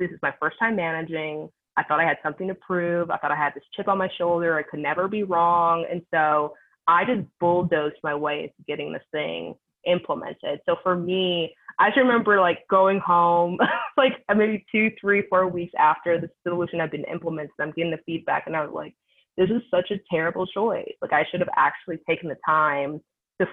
[0.00, 1.48] this is my first time managing.
[1.76, 3.10] I thought I had something to prove.
[3.10, 4.58] I thought I had this chip on my shoulder.
[4.58, 5.86] I could never be wrong.
[5.90, 6.54] And so
[6.86, 9.54] I just bulldozed my way into getting this thing
[9.86, 10.60] implemented.
[10.66, 13.58] So for me, I just remember like going home,
[13.96, 17.52] like maybe two, three, four weeks after the solution had been implemented.
[17.60, 18.94] I'm getting the feedback, and I was like,
[19.36, 20.92] "This is such a terrible choice.
[21.00, 23.00] Like I should have actually taken the time
[23.40, 23.48] to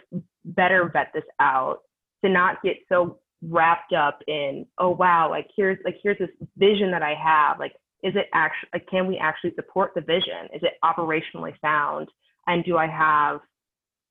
[0.46, 1.80] better vet this out,
[2.24, 6.92] to not get so wrapped up in, oh wow, like here's like here's this vision
[6.92, 10.48] that I have, like is it actually can we actually support the vision?
[10.54, 12.10] Is it operationally sound?
[12.48, 13.42] And do i have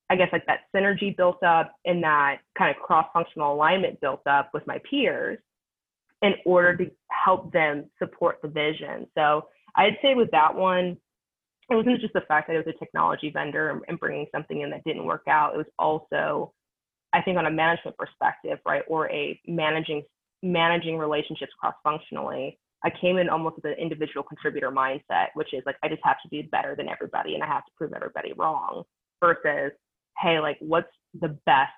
[0.09, 4.51] i guess like that synergy built up and that kind of cross-functional alignment built up
[4.53, 5.37] with my peers
[6.21, 9.07] in order to help them support the vision?
[9.17, 10.97] So i'd say with that one
[11.69, 14.71] it wasn't just the fact that it was a technology vendor and bringing something in
[14.71, 15.53] that didn't work out.
[15.53, 16.53] It was also
[17.13, 20.03] i think on a management perspective right or a managing
[20.43, 25.63] managing relationships cross functionally I came in almost with an individual contributor mindset, which is
[25.65, 28.33] like, I just have to be better than everybody and I have to prove everybody
[28.37, 28.83] wrong
[29.21, 29.71] versus,
[30.17, 30.87] hey, like, what's
[31.19, 31.71] the best,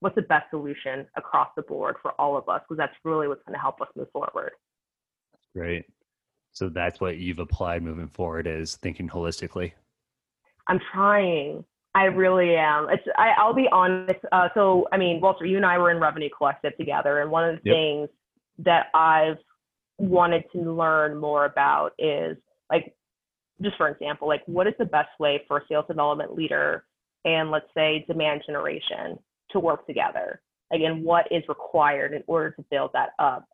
[0.00, 2.60] what's the best solution across the board for all of us?
[2.68, 4.52] Because that's really what's going to help us move forward.
[5.54, 5.86] Great.
[6.52, 9.72] So that's what you've applied moving forward is thinking holistically.
[10.68, 11.64] I'm trying.
[11.94, 12.88] I really am.
[12.90, 14.20] It's I, I'll be honest.
[14.30, 17.48] Uh, so I mean, Walter, you and I were in Revenue Collective together, and one
[17.48, 17.74] of the yep.
[17.74, 18.08] things
[18.58, 19.38] that I've
[19.98, 22.36] wanted to learn more about is
[22.70, 22.94] like
[23.60, 26.84] just for example like what is the best way for a sales development leader
[27.24, 29.18] and let's say demand generation
[29.50, 30.40] to work together?
[30.72, 33.46] Again what is required in order to build that up?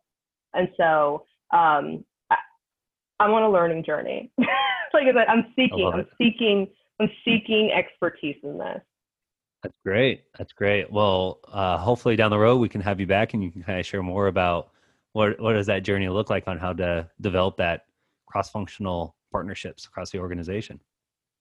[0.53, 2.37] And so um, I,
[3.19, 4.31] i'm on a learning journey.
[4.93, 6.67] Like I i'm seeking i'm seeking
[7.01, 8.79] i'm seeking expertise in this.
[9.61, 10.23] That's great.
[10.37, 10.89] That's great.
[10.89, 13.77] Well uh, hopefully down the road we can have you back and you can kind
[13.77, 14.69] of share more about
[15.15, 17.85] what what does that journey look like on how to develop that
[18.25, 20.77] cross functional partnerships across the organization?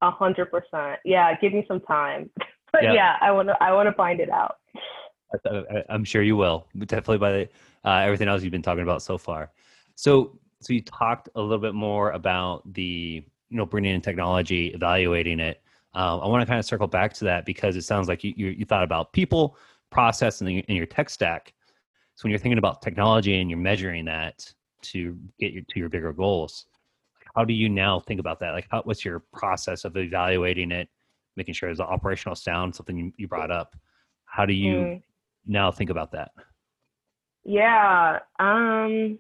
[0.01, 1.01] A hundred percent.
[1.05, 2.31] Yeah, give me some time.
[2.73, 4.59] but yeah, yeah I want to I want to find it out.
[5.45, 6.69] I, am sure you will.
[6.79, 7.49] Definitely by the,
[7.85, 9.51] uh, everything else you've been talking about so far.
[9.97, 14.69] So so you talked a little bit more about the you know bringing in technology,
[14.69, 15.61] evaluating it.
[15.95, 18.35] Um, I want to kind of circle back to that because it sounds like you
[18.37, 19.57] you, you thought about people,
[19.91, 21.55] process, and, the, and your tech stack.
[22.17, 25.89] So when you're thinking about technology and you're measuring that to get you to your
[25.89, 26.67] bigger goals,
[27.35, 28.53] how do you now think about that?
[28.53, 30.89] Like, how, what's your process of evaluating it,
[31.37, 33.75] making sure it's operational sound, something you, you brought up?
[34.27, 35.03] How do you mm.
[35.47, 36.31] now think about that?
[37.45, 38.21] Yeah.
[38.39, 39.19] Um,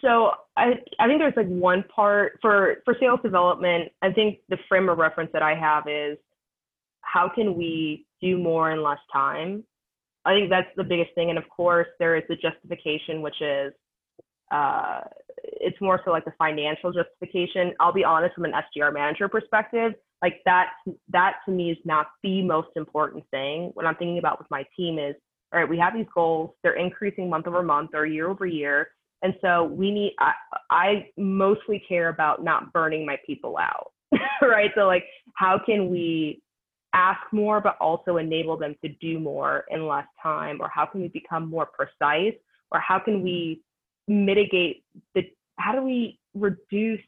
[0.00, 3.90] so I, I think there's like one part for, for sales development.
[4.02, 6.18] I think the frame of reference that I have is
[7.00, 9.64] how can we do more in less time?
[10.26, 11.30] I think that's the biggest thing.
[11.30, 13.72] And of course, there is the justification, which is
[14.52, 15.00] uh,
[15.42, 17.72] it's more so like the financial justification.
[17.80, 20.70] I'll be honest, from an SDR manager perspective, like that
[21.12, 24.64] that to me is not the most important thing what i'm thinking about with my
[24.76, 25.14] team is
[25.52, 28.88] all right we have these goals they're increasing month over month or year over year
[29.22, 30.32] and so we need i,
[30.70, 33.92] I mostly care about not burning my people out
[34.42, 36.42] right so like how can we
[36.92, 41.02] ask more but also enable them to do more in less time or how can
[41.02, 42.34] we become more precise
[42.70, 43.60] or how can we
[44.08, 45.22] mitigate the
[45.58, 47.00] how do we reduce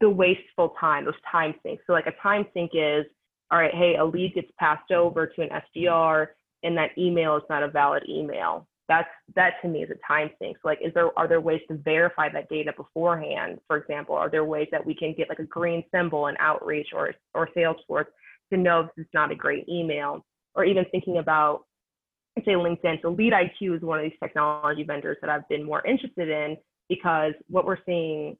[0.00, 1.82] the wasteful time, those time sinks.
[1.86, 3.06] So like a time sink is,
[3.50, 6.28] all right, hey, a lead gets passed over to an SDR
[6.62, 8.66] and that email is not a valid email.
[8.88, 10.56] That's that to me is a time sink.
[10.62, 13.58] So like, is there are there ways to verify that data beforehand?
[13.66, 16.88] For example, are there ways that we can get like a green symbol in Outreach
[16.94, 18.06] or or Salesforce
[18.52, 20.24] to know this is not a great email?
[20.54, 21.64] Or even thinking about
[22.44, 23.02] say LinkedIn.
[23.02, 26.56] So LeadIQ is one of these technology vendors that I've been more interested in
[26.88, 28.36] because what we're seeing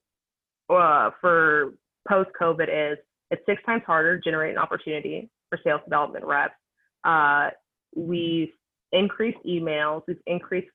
[0.70, 1.74] uh, for
[2.08, 2.98] post COVID is
[3.30, 6.54] it's six times harder to generate an opportunity for sales development reps.
[7.04, 7.50] Uh,
[7.94, 8.52] we've
[8.92, 10.68] increased emails, we've increased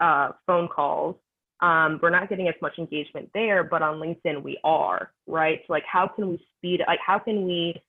[0.00, 1.16] uh, phone calls.
[1.60, 5.60] Um, we're not getting as much engagement there, but on LinkedIn we are, right?
[5.66, 6.82] So like, how can we speed?
[6.86, 7.80] Like, how can we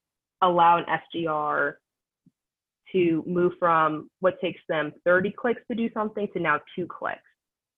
[0.41, 1.73] allow an SDR
[2.93, 7.21] to move from what takes them 30 clicks to do something to now two clicks?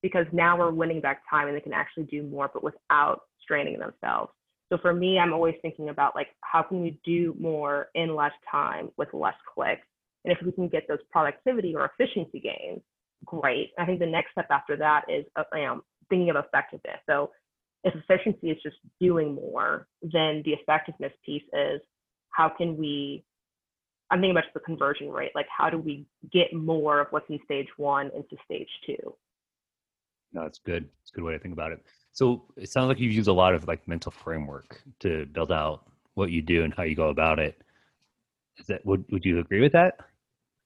[0.01, 3.79] Because now we're winning back time and they can actually do more, but without straining
[3.79, 4.31] themselves.
[4.71, 8.31] So for me, I'm always thinking about like how can we do more in less
[8.49, 9.85] time with less clicks,
[10.23, 12.81] and if we can get those productivity or efficiency gains,
[13.25, 13.71] great.
[13.79, 16.99] I think the next step after that is uh, you know, thinking of effectiveness.
[17.09, 17.31] So
[17.83, 21.81] if efficiency is just doing more, then the effectiveness piece is
[22.31, 23.23] how can we
[24.11, 25.31] I'm thinking about the conversion rate.
[25.35, 29.15] Like, how do we get more of what's in stage one into stage two?
[30.33, 30.89] No, that's good.
[31.01, 31.83] It's a good way to think about it.
[32.11, 35.89] So it sounds like you've used a lot of like mental framework to build out
[36.15, 37.61] what you do and how you go about it.
[38.57, 39.99] Is that would would you agree with that?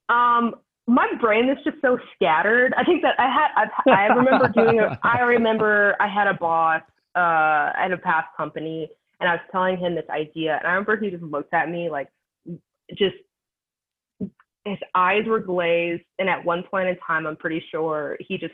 [0.10, 0.56] Um,
[0.88, 2.74] my brain is just so scattered.
[2.78, 6.34] I think that I had I, I remember doing a, I remember I had a
[6.34, 6.82] boss
[7.16, 10.98] uh, at a past company and I was telling him this idea and I remember
[10.98, 12.10] he just looked at me like
[12.98, 13.16] just
[14.66, 18.54] his eyes were glazed and at one point in time i'm pretty sure he just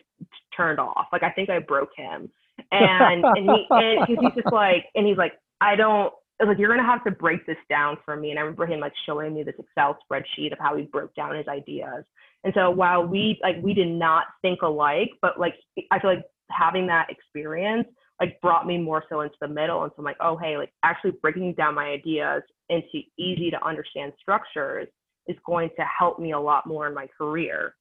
[0.56, 1.08] turned off.
[1.12, 2.30] Like i think i broke him.
[2.72, 6.14] And and he and he's just like and he's like i don't
[6.46, 8.32] like you're gonna have to break this down for me.
[8.32, 11.36] And i remember him like showing me this excel spreadsheet of how he broke down
[11.36, 12.04] his ideas.
[12.44, 15.56] And so while we like we did not think alike but like
[15.92, 17.88] i feel like having that experience
[18.20, 20.72] like brought me more so into the middle and so i'm like oh hey like
[20.84, 24.88] actually breaking down my ideas into easy to understand structures
[25.30, 27.76] is going to help me a lot more in my career.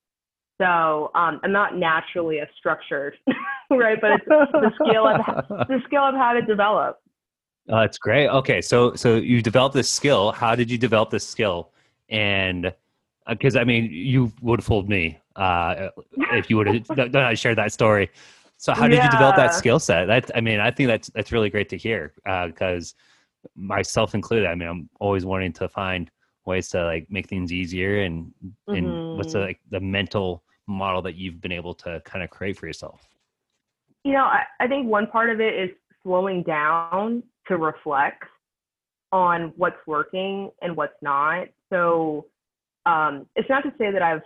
[0.61, 3.17] So um, I'm not naturally a structured,
[3.71, 3.99] right?
[4.01, 7.01] But it's the skill of the skill of how to develop.
[7.67, 8.29] That's great.
[8.29, 10.33] Okay, so so you developed this skill.
[10.33, 11.71] How did you develop this skill?
[12.09, 12.73] And
[13.29, 15.91] because uh, I mean, you would have fooled me uh,
[16.33, 18.11] if you would have shared that story.
[18.59, 19.05] So how did yeah.
[19.05, 20.07] you develop that skill set?
[20.07, 22.13] That I mean, I think that's that's really great to hear
[22.47, 22.95] because
[23.45, 24.47] uh, myself included.
[24.47, 26.11] I mean, I'm always wanting to find
[26.49, 28.75] ways to like make things easier and mm-hmm.
[28.75, 29.47] and what's the, mm-hmm.
[29.47, 33.07] like the mental model that you've been able to kind of create for yourself
[34.05, 35.71] you know I, I think one part of it is
[36.03, 38.25] slowing down to reflect
[39.13, 42.27] on what's working and what's not so
[42.87, 44.23] um, it's not to say that i've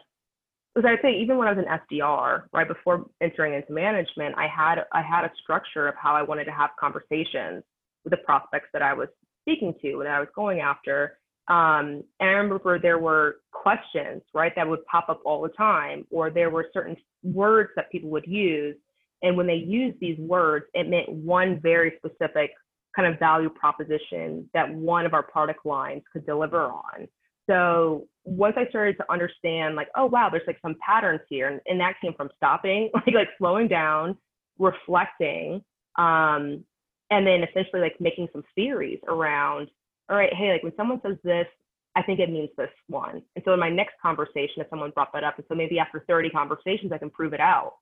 [0.77, 4.47] as I'd say, even when I was an SDR, right before entering into management, I
[4.47, 7.63] had I had a structure of how I wanted to have conversations
[8.05, 9.09] with the prospects that I was
[9.43, 11.19] speaking to and I was going after.
[11.49, 16.07] Um, and I remember there were questions, right, that would pop up all the time,
[16.11, 18.77] or there were certain words that people would use.
[19.23, 22.53] And when they used these words, it meant one very specific
[22.95, 27.09] kind of value proposition that one of our product lines could deliver on.
[27.49, 31.61] So once I started to understand, like, oh wow, there's like some patterns here, and,
[31.67, 34.17] and that came from stopping, like like slowing down,
[34.59, 35.63] reflecting,
[35.99, 36.65] um,
[37.11, 39.69] and then essentially like making some theories around
[40.09, 41.47] all right, hey, like when someone says this,
[41.95, 43.23] I think it means this one.
[43.37, 46.05] And so in my next conversation, if someone brought that up, and so maybe after
[46.09, 47.75] 30 conversations, I can prove it out.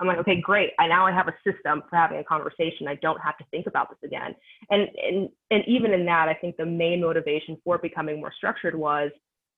[0.00, 0.70] I'm like, okay, great.
[0.78, 2.86] I now I have a system for having a conversation.
[2.86, 4.34] I don't have to think about this again.
[4.70, 8.74] And and and even in that, I think the main motivation for becoming more structured
[8.74, 9.10] was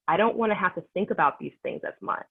[0.09, 2.27] I don't want to have to think about these things as much.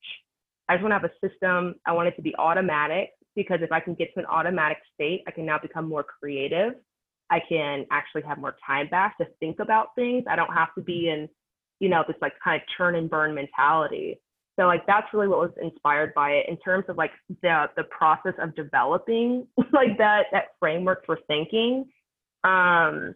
[0.68, 1.76] I just want to have a system.
[1.86, 5.24] I want it to be automatic because if I can get to an automatic state,
[5.28, 6.74] I can now become more creative
[7.30, 10.24] I can actually have more time back to think about things.
[10.30, 11.30] I don't have to be in,
[11.80, 14.20] you know, this like kind of churn and burn mentality.
[14.60, 17.84] So like that's really what was inspired by it in terms of like the the
[17.84, 21.86] process of developing like that that framework for thinking.
[22.44, 23.16] Um,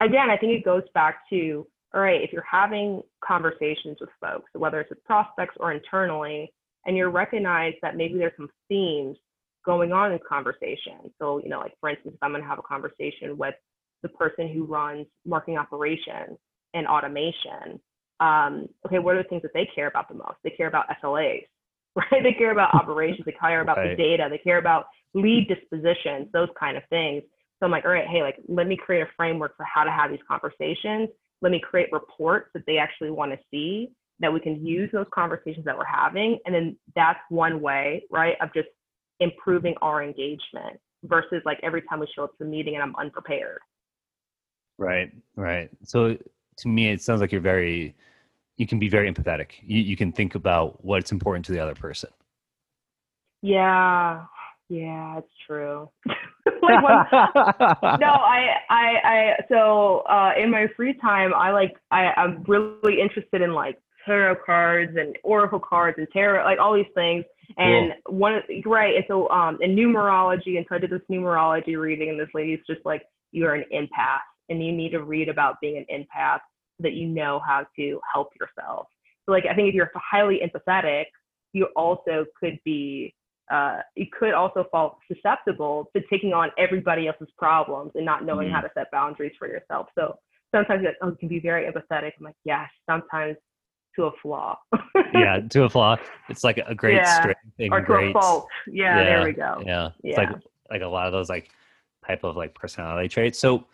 [0.00, 4.50] again, I think it goes back to all right, if you're having conversations with folks,
[4.54, 6.52] whether it's with prospects or internally,
[6.86, 9.16] and you recognize that maybe there's some themes
[9.64, 11.12] going on in conversation.
[11.20, 13.54] So, you know, like for instance, if I'm going to have a conversation with
[14.02, 16.36] the person who runs marketing operations
[16.74, 17.80] and automation,
[18.20, 20.36] um, okay, what are the things that they care about the most?
[20.42, 21.46] They care about SLAs,
[21.96, 22.22] right?
[22.22, 23.96] They care about operations, they care about right.
[23.96, 27.22] the data, they care about lead dispositions, those kind of things.
[27.58, 29.90] So I'm like, all right, hey, like let me create a framework for how to
[29.90, 31.08] have these conversations.
[31.42, 35.06] Let me create reports that they actually want to see that we can use those
[35.12, 36.38] conversations that we're having.
[36.46, 38.68] And then that's one way, right, of just
[39.20, 42.96] improving our engagement versus like every time we show up to a meeting and I'm
[42.96, 43.58] unprepared.
[44.78, 45.70] Right, right.
[45.84, 46.16] So
[46.58, 47.94] to me, it sounds like you're very,
[48.56, 49.52] you can be very empathetic.
[49.62, 52.10] You, you can think about what's important to the other person.
[53.42, 54.24] Yeah,
[54.68, 55.90] yeah, it's true.
[56.06, 57.04] like when,
[58.00, 59.34] no, I, I, I.
[59.48, 64.36] So uh, in my free time, I like, I, I'm really interested in like tarot
[64.44, 67.24] cards and oracle cards and tarot, like all these things.
[67.56, 68.16] And cool.
[68.16, 68.96] one, right.
[68.96, 72.60] And so, um, in numerology, and so I did this numerology reading, and this lady's
[72.66, 76.40] just like, you are an empath, and you need to read about being an empath
[76.76, 78.86] so that you know how to help yourself.
[79.26, 81.04] So, like, I think if you're highly empathetic,
[81.52, 83.14] you also could be,
[83.50, 88.48] uh, you could also fall susceptible to taking on everybody else's problems and not knowing
[88.48, 88.56] mm-hmm.
[88.56, 89.86] how to set boundaries for yourself.
[89.96, 90.16] So
[90.54, 92.12] sometimes you, oh, you can be very empathetic.
[92.18, 93.36] I'm like, yes, sometimes
[93.96, 94.58] to a flaw.
[95.14, 95.96] yeah, to a flaw.
[96.28, 97.20] It's like a great yeah.
[97.20, 98.48] strength or to great, a fault.
[98.66, 99.62] Yeah, yeah, there we go.
[99.64, 100.30] Yeah, it's yeah.
[100.30, 101.50] like like a lot of those like
[102.06, 103.38] type of like personality traits.
[103.38, 103.64] So,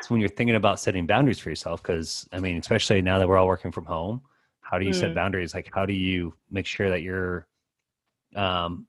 [0.00, 3.28] so when you're thinking about setting boundaries for yourself, because I mean, especially now that
[3.28, 4.22] we're all working from home,
[4.60, 5.00] how do you mm.
[5.00, 5.54] set boundaries?
[5.54, 7.46] Like, how do you make sure that you're
[8.36, 8.86] um,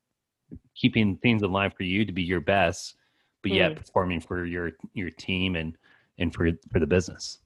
[0.76, 2.96] keeping things in line for you to be your best,
[3.42, 3.76] but yet mm.
[3.78, 5.78] performing for your your team and
[6.18, 7.40] and for for the business?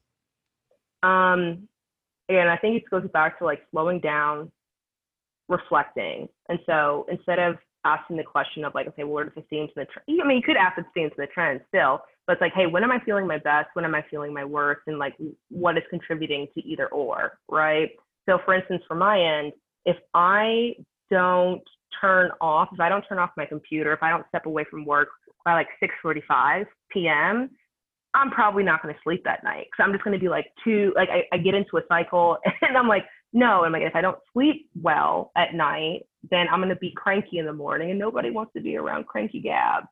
[1.02, 1.68] Um,
[2.28, 4.50] and I think it goes back to like slowing down,
[5.48, 6.28] reflecting.
[6.48, 9.70] And so instead of asking the question of like, okay, well, what are the themes
[9.76, 10.20] the trend?
[10.22, 12.66] I mean, you could ask the themes in the trend still, but it's like, hey,
[12.66, 13.68] when am I feeling my best?
[13.74, 14.82] When am I feeling my worst?
[14.86, 15.14] And like,
[15.50, 17.90] what is contributing to either or, right?
[18.26, 19.52] So for instance, for my end,
[19.84, 20.74] if I
[21.10, 21.62] don't
[22.00, 24.84] turn off, if I don't turn off my computer, if I don't step away from
[24.84, 25.08] work
[25.44, 27.50] by like 6:45 p.m.,
[28.14, 30.46] I'm probably not going to sleep that night because I'm just going to be like
[30.62, 33.94] too like I, I get into a cycle and I'm like no I'm like if
[33.94, 37.90] I don't sleep well at night then I'm going to be cranky in the morning
[37.90, 39.84] and nobody wants to be around cranky Gab.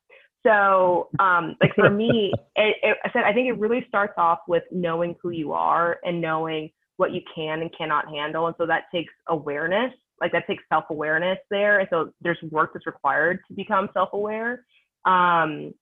[0.44, 4.40] So um like for me it, it, I said I think it really starts off
[4.48, 8.66] with knowing who you are and knowing what you can and cannot handle and so
[8.66, 13.54] that takes awareness like that takes self-awareness there and so there's work that's required to
[13.54, 14.64] become self-aware
[15.06, 15.72] um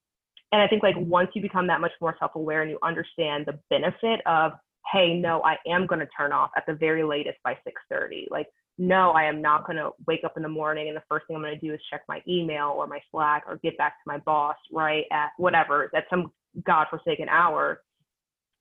[0.52, 3.58] and I think like once you become that much more self-aware and you understand the
[3.70, 4.52] benefit of,
[4.92, 8.26] hey, no, I am going to turn off at the very latest by 6:30.
[8.30, 8.48] Like,
[8.80, 11.36] no, I am not going to wake up in the morning and the first thing
[11.36, 14.08] I'm going to do is check my email or my Slack or get back to
[14.08, 16.32] my boss right at whatever at some
[16.66, 17.82] godforsaken hour.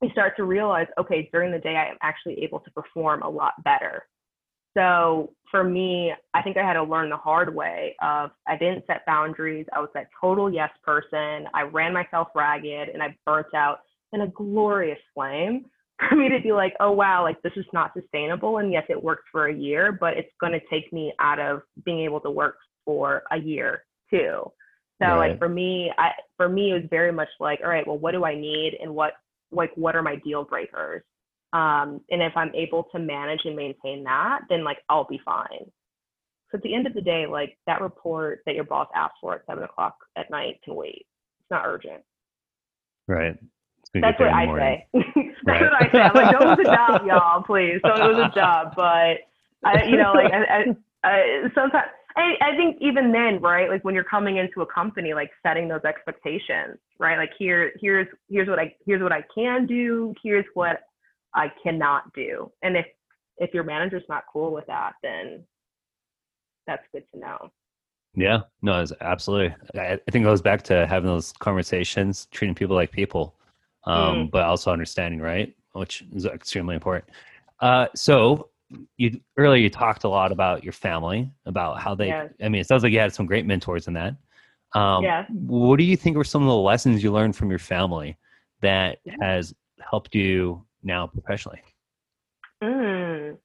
[0.01, 3.29] You start to realize, okay, during the day I am actually able to perform a
[3.29, 4.03] lot better
[4.77, 8.85] so for me, I think I had to learn the hard way of I didn't
[8.87, 9.65] set boundaries.
[9.73, 11.47] I was that total yes person.
[11.53, 13.79] I ran myself ragged and I burnt out
[14.13, 15.65] in a glorious flame
[16.07, 18.57] for me to be like, oh wow, like this is not sustainable.
[18.57, 21.61] And yes, it worked for a year, but it's going to take me out of
[21.85, 24.43] being able to work for a year too.
[25.01, 25.29] So right.
[25.29, 28.11] like for me, I for me it was very much like, all right, well, what
[28.11, 29.13] do I need and what
[29.51, 31.03] like what are my deal breakers?
[31.51, 35.65] Um, and if I'm able to manage and maintain that, then like I'll be fine.
[36.51, 39.35] So at the end of the day, like that report that your boss asked for
[39.35, 41.05] at seven o'clock at night can wait.
[41.39, 42.03] It's not urgent.
[43.07, 43.37] Right.
[43.93, 44.87] That's what I say.
[44.93, 45.05] That's
[45.45, 45.61] right.
[45.61, 45.99] what I say.
[45.99, 47.79] I'm like, don't lose a job, y'all, please.
[47.83, 48.73] so it was a job.
[48.75, 49.17] But
[49.63, 53.69] I, you know, like I, I, I sometimes I, I think even then, right?
[53.69, 57.17] Like when you're coming into a company, like setting those expectations, right?
[57.17, 60.13] Like here, here's here's what I here's what I can do.
[60.21, 60.81] Here's what
[61.33, 62.51] I cannot do.
[62.61, 62.85] And if
[63.37, 65.43] if your manager's not cool with that, then
[66.67, 67.51] that's good to know.
[68.15, 69.55] Yeah, no, it's absolutely.
[69.79, 73.35] I, I think it goes back to having those conversations, treating people like people,
[73.85, 74.31] um, mm.
[74.31, 75.55] but also understanding, right?
[75.73, 77.05] Which is extremely important.
[77.59, 78.49] Uh, so
[78.97, 82.07] you earlier you talked a lot about your family, about how they.
[82.07, 82.31] Yes.
[82.41, 84.15] I mean, it sounds like you had some great mentors in that.
[84.73, 85.25] Um, yeah.
[85.29, 88.17] What do you think were some of the lessons you learned from your family
[88.61, 89.53] that has
[89.89, 91.61] helped you now professionally?
[92.63, 93.37] Mm.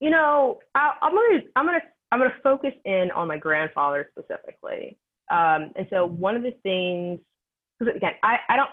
[0.00, 4.98] You know, I, am gonna I'm gonna I'm gonna focus in on my grandfather specifically.
[5.30, 7.20] Um, and so one of the things,
[7.78, 8.70] because again, I I don't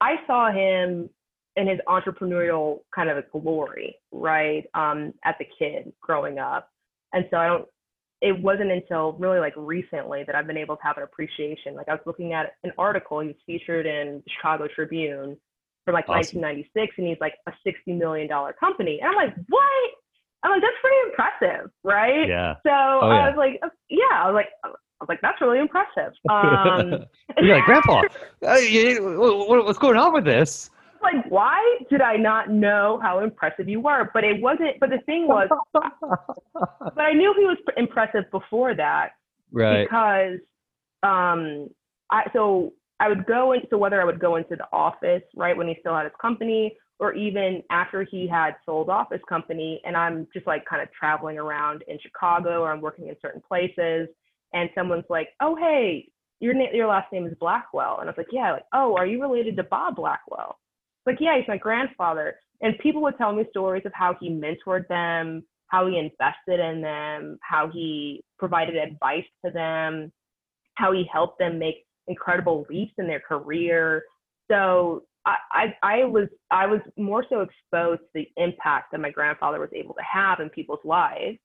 [0.00, 1.08] I saw him
[1.56, 4.64] in his entrepreneurial kind of glory, right?
[4.74, 6.68] Um, as a kid growing up.
[7.12, 7.64] And so I don't,
[8.20, 11.74] it wasn't until really like recently that I've been able to have an appreciation.
[11.74, 15.36] Like I was looking at an article, he was featured in the Chicago Tribune
[15.84, 16.40] from like awesome.
[16.40, 18.28] 1996, and he's like a $60 million
[18.58, 18.98] company.
[19.00, 19.90] And I'm like, what?
[20.42, 22.28] I'm like, that's pretty impressive, right?
[22.28, 22.54] Yeah.
[22.64, 24.48] So oh, I was like, yeah, I was like,
[25.04, 26.12] was like, that's really impressive.
[26.30, 27.04] Um,
[27.42, 28.02] You're like, Grandpa,
[28.42, 28.56] uh,
[29.64, 30.70] what's going on with this?
[31.04, 34.10] like, why did I not know how impressive you were?
[34.12, 34.80] But it wasn't.
[34.80, 39.10] But the thing was, but I knew he was impressive before that,
[39.52, 39.84] right?
[39.84, 40.38] Because,
[41.02, 41.68] um,
[42.10, 45.56] I so I would go into, So whether I would go into the office, right,
[45.56, 49.80] when he still had his company, or even after he had sold off his company,
[49.84, 53.42] and I'm just like kind of traveling around in Chicago, or I'm working in certain
[53.46, 54.08] places,
[54.54, 56.08] and someone's like, "Oh, hey."
[56.40, 57.98] Your, na- your last name is Blackwell.
[58.00, 60.58] And I was like, yeah, like, oh, are you related to Bob Blackwell?
[61.06, 62.36] like, yeah, he's my grandfather.
[62.60, 66.80] And people would tell me stories of how he mentored them, how he invested in
[66.80, 70.12] them, how he provided advice to them,
[70.74, 74.02] how he helped them make incredible leaps in their career.
[74.50, 79.10] So I, I, I was I was more so exposed to the impact that my
[79.10, 81.38] grandfather was able to have in people's lives.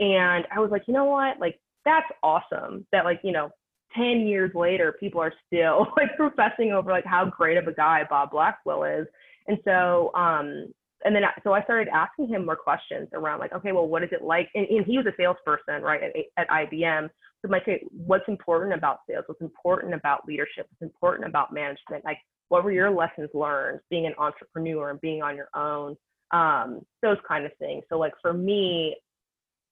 [0.00, 1.38] And I was like, you know what?
[1.38, 3.50] Like that's awesome that like, you know,
[3.96, 8.02] 10 years later, people are still like professing over like how great of a guy
[8.08, 9.06] Bob Blackwell is.
[9.46, 10.72] And so, um,
[11.04, 14.08] and then so I started asking him more questions around like, okay, well, what is
[14.10, 14.48] it like?
[14.54, 17.10] And, and he was a salesperson, right, at, at IBM.
[17.42, 19.24] So my say, what's important about sales?
[19.26, 20.66] What's important about leadership?
[20.70, 22.04] What's important about management?
[22.04, 22.18] Like,
[22.48, 25.96] what were your lessons learned being an entrepreneur and being on your own?
[26.30, 27.84] Um, those kind of things.
[27.90, 28.96] So like for me,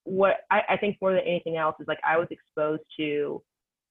[0.04, 3.42] what I, I think more than anything else is like I was exposed to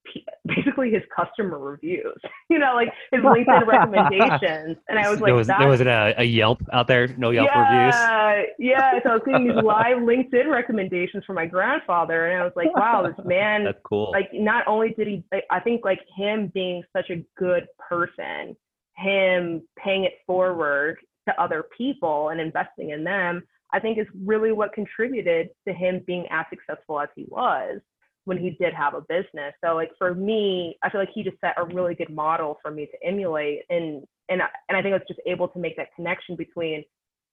[0.46, 2.18] basically his customer reviews,
[2.50, 4.76] you know, like his LinkedIn recommendations.
[4.88, 7.30] And I was like, there, was, there wasn't a, uh, a, Yelp out there, no
[7.30, 8.54] Yelp yeah, reviews.
[8.58, 9.00] Yeah.
[9.02, 12.26] So I was getting these live LinkedIn recommendations from my grandfather.
[12.26, 14.10] And I was like, wow, this man, That's cool.
[14.12, 18.56] like not only did he, I think like him being such a good person,
[18.96, 20.98] him paying it forward
[21.28, 23.42] to other people and investing in them,
[23.72, 27.80] I think is really what contributed to him being as successful as he was
[28.24, 29.54] when he did have a business.
[29.64, 32.70] So like for me, I feel like he just set a really good model for
[32.70, 35.94] me to emulate and and and I think I was just able to make that
[35.96, 36.84] connection between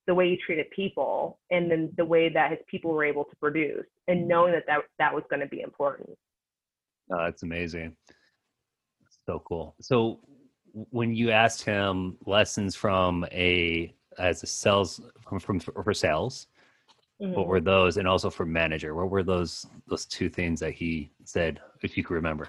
[0.07, 3.35] the way he treated people and then the way that his people were able to
[3.35, 6.09] produce and knowing that that, that was going to be important.
[7.11, 7.95] Oh, that's amazing.
[9.27, 9.75] So cool.
[9.81, 10.19] So
[10.73, 16.47] when you asked him lessons from a as a sales from, from for sales,
[17.21, 17.33] Mm-hmm.
[17.33, 17.65] What were mm-hmm.
[17.65, 18.95] those, and also for manager?
[18.95, 22.47] What were those those two things that he said, if you could remember?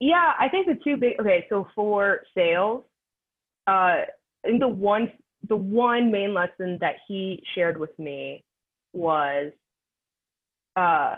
[0.00, 1.18] Yeah, I think the two big.
[1.18, 2.84] Okay, so for sales,
[3.66, 4.06] uh, I
[4.44, 5.12] think the one
[5.48, 8.44] the one main lesson that he shared with me
[8.92, 9.52] was
[10.76, 11.16] uh,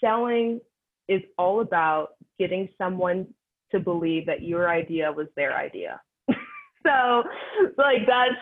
[0.00, 0.60] selling
[1.08, 3.26] is all about getting someone
[3.70, 6.00] to believe that your idea was their idea.
[6.86, 7.22] so,
[7.76, 8.34] like that's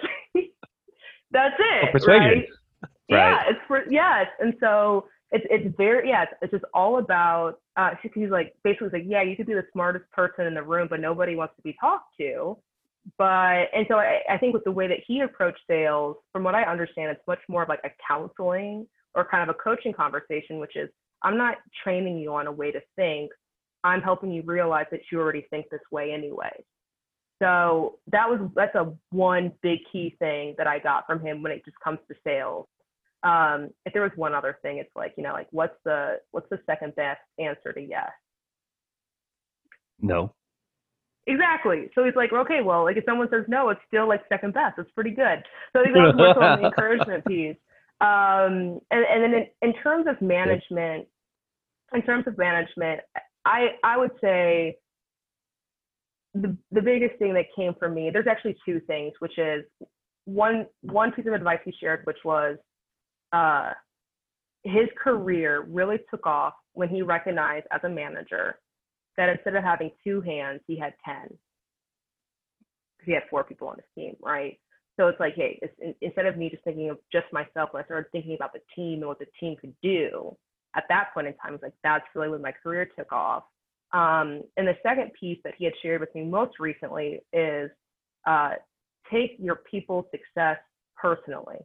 [1.36, 2.48] that's it, right?
[3.08, 3.18] Right.
[3.18, 7.60] Yeah, it's for yes, and so it's it's very yeah, it's, it's just all about.
[7.76, 10.88] Uh, he's like basically like yeah, you could be the smartest person in the room,
[10.90, 12.58] but nobody wants to be talked to.
[13.16, 16.56] But and so I, I think with the way that he approached sales, from what
[16.56, 20.58] I understand, it's much more of like a counseling or kind of a coaching conversation,
[20.58, 20.88] which is
[21.22, 23.30] I'm not training you on a way to think.
[23.84, 26.64] I'm helping you realize that you already think this way anyway.
[27.42, 31.52] So that was that's a one big key thing that I got from him when
[31.52, 32.66] it just comes to sales
[33.26, 36.48] um, if there was one other thing, it's like, you know, like what's the what's
[36.48, 38.10] the second best answer to yes?
[40.00, 40.32] No.
[41.26, 41.90] Exactly.
[41.94, 44.78] So he's like, okay, well, like if someone says no, it's still like second best.
[44.78, 45.42] It's pretty good.
[45.72, 47.56] So think that's more on the encouragement piece.
[48.00, 51.08] Um, and, and then in, in terms of management,
[51.94, 53.00] in terms of management,
[53.44, 54.76] I I would say
[56.42, 59.64] the the biggest thing that came for me, there's actually two things, which is
[60.24, 62.56] one one piece of advice he shared, which was
[63.32, 63.72] uh,
[64.64, 68.58] his career really took off when he recognized as a manager
[69.16, 71.14] that instead of having two hands, he had 10.
[71.22, 74.58] Because he had four people on his team, right?
[74.98, 77.86] So it's like, hey, it's, instead of me just thinking of just myself, when I
[77.86, 80.36] started thinking about the team and what the team could do,
[80.74, 83.44] at that point in time, it's like, that's really when my career took off.
[83.96, 87.70] Um, and the second piece that he had shared with me most recently is
[88.26, 88.50] uh,
[89.10, 90.58] take your people's success
[90.96, 91.56] personally,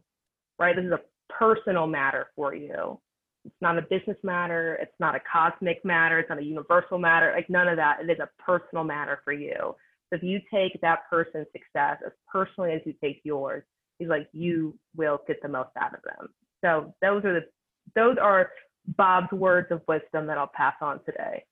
[0.58, 0.74] right?
[0.74, 2.98] This is a personal matter for you.
[3.44, 4.78] It's not a business matter.
[4.80, 6.20] It's not a cosmic matter.
[6.20, 7.34] It's not a universal matter.
[7.36, 7.98] Like none of that.
[8.00, 9.54] It is a personal matter for you.
[9.58, 13.62] So if you take that person's success as personally as you take yours,
[13.98, 16.28] he's like, you will get the most out of them.
[16.64, 17.46] So those are the
[17.94, 18.50] those are
[18.96, 21.44] Bob's words of wisdom that I'll pass on today.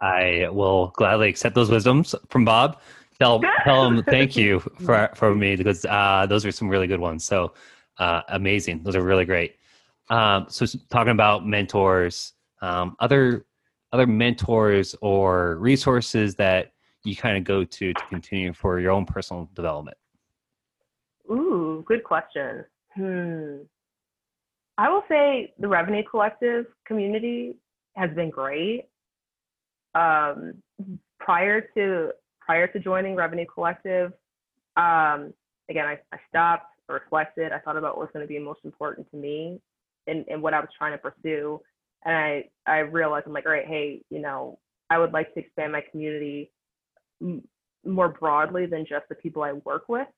[0.00, 2.80] I will gladly accept those wisdoms from Bob.
[3.18, 7.00] Tell tell him thank you for for me because uh, those are some really good
[7.00, 7.24] ones.
[7.24, 7.54] So
[7.98, 8.82] uh, amazing.
[8.82, 9.56] Those are really great.
[10.10, 13.46] Um, so talking about mentors, um, other
[13.92, 16.72] other mentors or resources that
[17.04, 19.96] you kind of go to to continue for your own personal development.
[21.30, 22.64] Ooh, good question.
[22.94, 23.56] Hmm.
[24.76, 27.56] I will say the Revenue Collective community
[27.94, 28.86] has been great.
[29.94, 30.54] Um,
[31.18, 34.12] prior to prior to joining Revenue Collective,
[34.76, 35.32] um,
[35.70, 39.10] again, I, I stopped, reflected, I thought about what was going to be most important
[39.10, 39.60] to me
[40.06, 41.60] and, and what I was trying to pursue.
[42.04, 44.58] And I, I realized I'm like, all right, hey, you know,
[44.90, 46.50] I would like to expand my community
[47.22, 47.42] m-
[47.86, 50.08] more broadly than just the people I work with.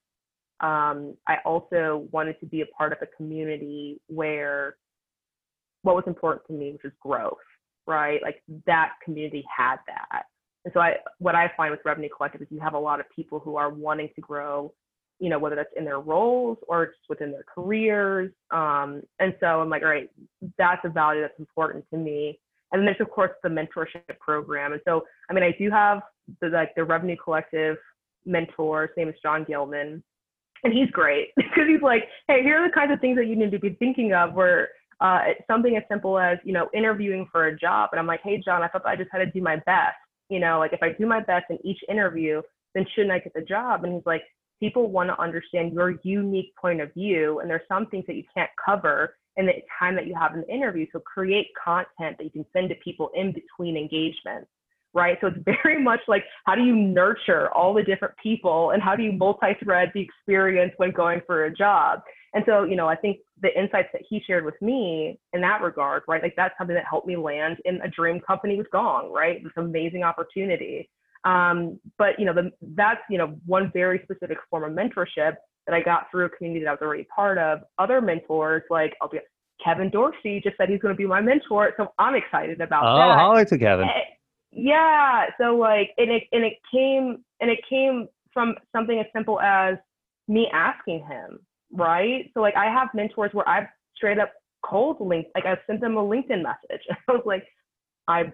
[0.60, 4.76] Um, I also wanted to be a part of a community where
[5.82, 7.36] what was important to me, which was growth,
[7.86, 8.20] right?
[8.22, 10.24] Like that community had that.
[10.64, 13.06] And so I, what I find with Revenue Collective is you have a lot of
[13.14, 14.72] people who are wanting to grow,
[15.20, 18.32] you know, whether that's in their roles or just within their careers.
[18.50, 20.10] Um, and so I'm like, all right,
[20.58, 22.40] that's a value that's important to me.
[22.72, 24.72] And then there's of course the mentorship program.
[24.72, 26.02] And so, I mean, I do have
[26.40, 27.76] the like the Revenue Collective
[28.24, 28.88] mentor.
[28.88, 30.02] His name is John Gilman
[30.64, 33.36] and he's great because he's like, hey, here are the kinds of things that you
[33.36, 34.34] need to be thinking of.
[34.34, 34.70] Where
[35.00, 38.40] uh, something as simple as you know interviewing for a job, and I'm like, hey,
[38.44, 39.96] John, I thought I just had to do my best.
[40.28, 42.42] You know, like if I do my best in each interview,
[42.74, 43.84] then shouldn't I get the job?
[43.84, 44.22] And he's like,
[44.58, 48.24] people want to understand your unique point of view, and there's some things that you
[48.34, 50.86] can't cover in the time that you have in the interview.
[50.92, 54.48] So create content that you can send to people in between engagements
[54.96, 55.18] right?
[55.20, 58.96] So it's very much like how do you nurture all the different people and how
[58.96, 62.00] do you multi-thread the experience when going for a job?
[62.36, 65.62] And so, you know, I think the insights that he shared with me in that
[65.62, 66.22] regard, right?
[66.22, 69.42] Like that's something that helped me land in a dream company with Gong, right?
[69.42, 70.90] This amazing opportunity.
[71.24, 75.72] Um, but you know, the, that's you know one very specific form of mentorship that
[75.72, 77.60] I got through a community that I was already part of.
[77.78, 79.18] Other mentors, like I'll be
[79.64, 82.96] Kevin Dorsey, just said he's going to be my mentor, so I'm excited about oh,
[82.98, 83.40] that.
[83.40, 83.86] Oh, to Kevin.
[83.86, 84.00] Eh,
[84.52, 89.40] yeah so like and it and it came and it came from something as simple
[89.40, 89.76] as
[90.28, 91.38] me asking him
[91.72, 92.30] right?
[92.34, 94.32] So like i have mentors where i've straight up
[94.64, 96.84] cold linked like i sent them a linkedin message.
[97.08, 97.44] I was like
[98.08, 98.24] i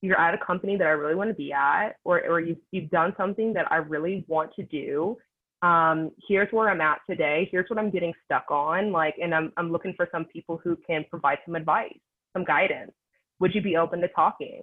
[0.00, 2.90] you're at a company that i really want to be at or or you've, you've
[2.90, 5.16] done something that i really want to do.
[5.62, 7.48] Um, here's where i'm at today.
[7.50, 10.76] Here's what i'm getting stuck on like and i'm, I'm looking for some people who
[10.86, 11.98] can provide some advice
[12.32, 12.92] some guidance.
[13.40, 14.62] Would you be open to talking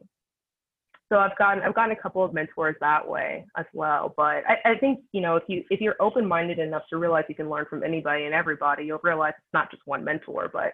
[1.10, 4.14] so I've gotten I've gotten a couple of mentors that way as well.
[4.16, 7.26] But I, I think you know if you if you're open minded enough to realize
[7.28, 10.74] you can learn from anybody and everybody, you'll realize it's not just one mentor, but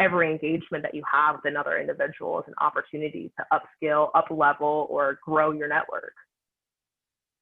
[0.00, 4.86] every engagement that you have with another individual is an opportunity to upskill, up level,
[4.90, 6.12] or grow your network.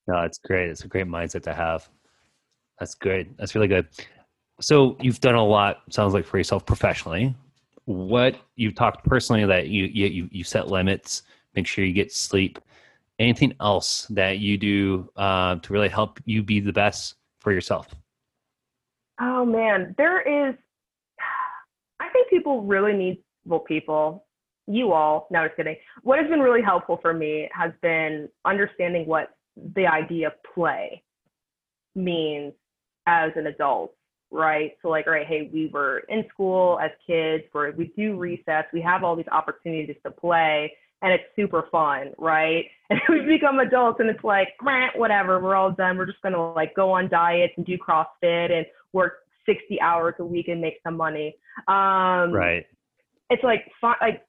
[0.07, 0.69] No, it's great.
[0.71, 1.89] It's a great mindset to have.
[2.79, 3.35] That's good.
[3.39, 3.89] That's really good.
[4.61, 5.83] So you've done a lot.
[5.91, 7.35] Sounds like for yourself professionally.
[7.87, 11.23] What you've talked personally that you you you set limits
[11.57, 12.59] make sure you get sleep.
[13.19, 17.95] Anything else that you do uh, to really help you be the best for yourself?
[19.21, 20.55] Oh man, there is.
[22.01, 24.27] I think people really need well, people,
[24.67, 25.29] you all.
[25.31, 25.77] No, just kidding.
[26.03, 29.31] What has been really helpful for me has been understanding what
[29.75, 31.03] the idea of play
[31.95, 32.53] means
[33.07, 33.97] as an adult
[34.31, 34.73] right?
[34.83, 38.65] So like, all right, hey, we were in school as kids, where we do recess,
[38.73, 40.73] we have all these opportunities to play,
[41.03, 42.65] and it's super fun, right?
[42.89, 45.99] And we become adults and it's like, grant, whatever, we're all done.
[45.99, 50.25] We're just gonna like go on diets and do CrossFit and work 60 hours a
[50.25, 51.35] week and make some money.
[51.67, 52.65] Um, right.
[53.29, 54.25] It's like, like,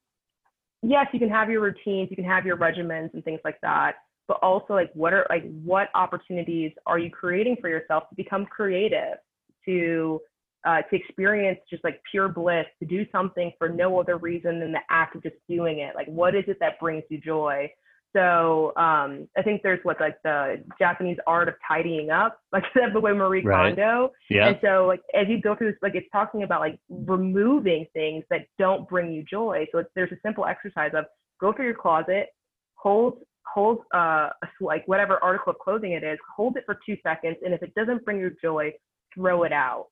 [0.82, 3.98] yes, you can have your routines, you can have your regimens and things like that,
[4.28, 8.48] but also like, what are like, what opportunities are you creating for yourself to become
[8.48, 9.18] creative,
[9.66, 10.20] to
[10.68, 14.74] uh, to experience just like pure bliss, to do something for no other reason than
[14.74, 15.96] the act of just doing it.
[15.96, 17.72] Like, what is it that brings you joy?
[18.14, 22.94] So um, I think there's what like the Japanese art of tidying up, like said
[22.94, 23.76] by Marie right.
[23.76, 24.12] Kondo.
[24.30, 24.50] Yeah.
[24.50, 28.26] And so like as you go through this, like it's talking about like removing things
[28.30, 29.68] that don't bring you joy.
[29.72, 31.06] So there's a simple exercise of
[31.40, 32.28] go through your closet,
[32.76, 33.20] hold
[33.54, 37.54] hold uh like whatever article of clothing it is, hold it for two seconds, and
[37.54, 38.72] if it doesn't bring you joy,
[39.16, 39.88] throw it out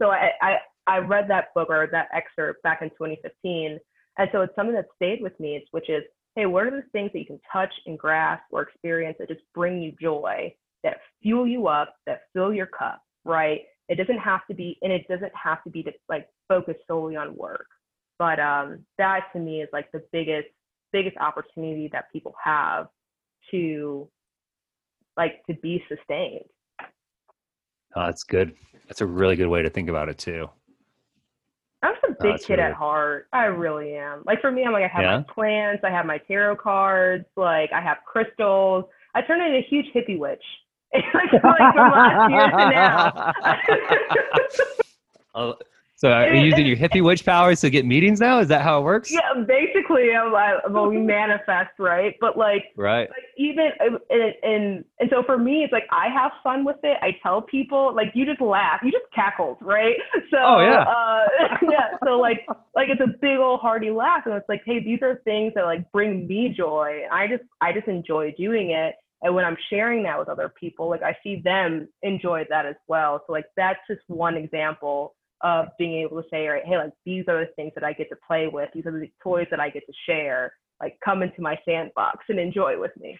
[0.00, 3.78] so I, I, I read that book or that excerpt back in 2015.
[4.18, 6.02] And so it's something that stayed with me, which is
[6.36, 9.40] hey, what are the things that you can touch and grasp or experience that just
[9.54, 13.62] bring you joy, that fuel you up, that fill your cup, right?
[13.88, 17.16] It doesn't have to be, and it doesn't have to be to like focus solely
[17.16, 17.66] on work.
[18.18, 20.48] But um, that to me is like the biggest,
[20.92, 22.88] biggest opportunity that people have
[23.50, 24.08] to
[25.16, 26.44] like to be sustained.
[27.96, 28.54] Oh, that's good.
[28.88, 30.48] That's a really good way to think about it too.
[31.82, 32.62] I'm just a oh, big oh, kid really...
[32.62, 33.28] at heart.
[33.32, 34.22] I really am.
[34.26, 35.16] Like for me, I'm like I have yeah?
[35.18, 38.84] my plants, I have my tarot cards, like I have crystals.
[39.14, 40.42] I turned into a huge hippie witch.
[40.94, 42.56] like, like from last year to
[45.34, 45.56] oh, now.
[45.96, 48.38] So are you using your hippie witch powers to get meetings now?
[48.38, 49.10] Is that how it works?
[49.10, 50.30] Yeah, basically, I'm,
[50.72, 52.14] well, we manifest, right?
[52.20, 53.08] But like, right.
[53.08, 53.98] Like even and,
[54.42, 56.98] and and so for me, it's like I have fun with it.
[57.00, 59.96] I tell people, like, you just laugh, you just cackled, right?
[60.30, 61.96] So, oh yeah, uh, yeah.
[62.04, 62.44] So like,
[62.74, 65.62] like it's a big old hearty laugh, and it's like, hey, these are things that
[65.62, 67.02] like bring me joy.
[67.12, 68.96] I just, I just enjoy doing it.
[69.22, 72.74] And when I'm sharing that with other people, like I see them enjoy that as
[72.88, 73.22] well.
[73.26, 77.24] So like that's just one example of being able to say, right, hey, like these
[77.28, 78.70] are the things that I get to play with.
[78.74, 80.52] These are the toys that I get to share.
[80.80, 83.18] Like come into my sandbox and enjoy with me.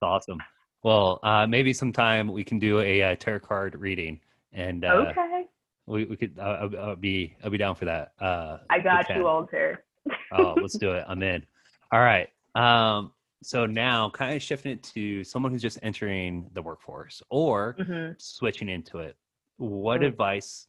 [0.00, 0.38] That's awesome.
[0.82, 4.20] Well, uh, maybe sometime we can do a, a uh, tarot card reading,
[4.52, 5.44] and uh, okay,
[5.86, 6.38] we we could.
[6.38, 8.12] Uh, I'll, I'll, be I'll be down for that.
[8.20, 9.84] Uh, I got you, Walter.
[10.32, 11.04] oh, let's do it.
[11.08, 11.46] I'm in.
[11.90, 12.28] All right.
[12.54, 13.12] Um,
[13.42, 18.12] so now, kind of shifting it to someone who's just entering the workforce or mm-hmm.
[18.18, 19.16] switching into it.
[19.56, 20.08] What mm-hmm.
[20.08, 20.66] advice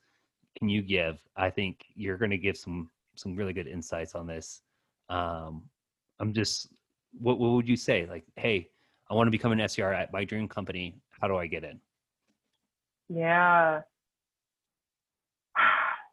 [0.58, 1.18] can you give?
[1.36, 4.62] I think you're going to give some some really good insights on this.
[5.10, 5.64] Um,
[6.20, 6.68] I'm just,
[7.20, 8.06] what what would you say?
[8.10, 8.70] Like, hey,
[9.10, 10.96] I want to become an SDR at my dream company.
[11.22, 11.80] How do I get in?
[13.10, 13.82] Yeah.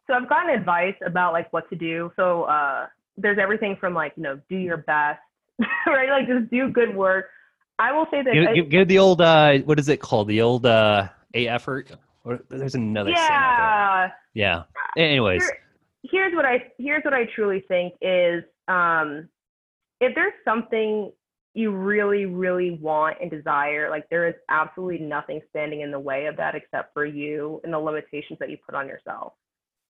[0.05, 2.11] So I've gotten advice about like what to do.
[2.17, 5.21] So uh, there's everything from like you know do your best,
[5.87, 6.09] right?
[6.09, 7.27] Like just do good work.
[7.79, 10.27] I will say that give, give, give the old uh, what is it called?
[10.27, 11.89] The old uh, a effort.
[12.23, 13.09] Or there's another.
[13.09, 14.09] Yeah.
[14.33, 14.63] Yeah.
[14.97, 15.43] Anyways.
[15.43, 15.57] Here,
[16.03, 19.29] here's what I here's what I truly think is um,
[19.99, 21.11] if there's something
[21.53, 26.25] you really really want and desire like there is absolutely nothing standing in the way
[26.25, 29.33] of that except for you and the limitations that you put on yourself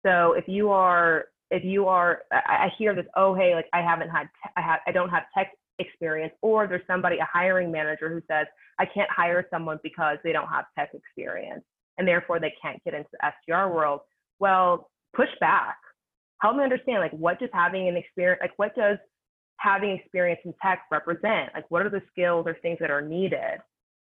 [0.03, 3.81] so if you are if you are i, I hear this oh hey like i
[3.81, 7.71] haven't had te- i have i don't have tech experience or there's somebody a hiring
[7.71, 8.47] manager who says
[8.79, 11.63] i can't hire someone because they don't have tech experience
[12.01, 13.99] and therefore they can't get into the SDR world.
[14.39, 15.77] Well, push back.
[16.41, 18.97] Help me understand like what does having an experience like what does
[19.57, 21.51] having experience in tech represent?
[21.53, 23.59] Like what are the skills or things that are needed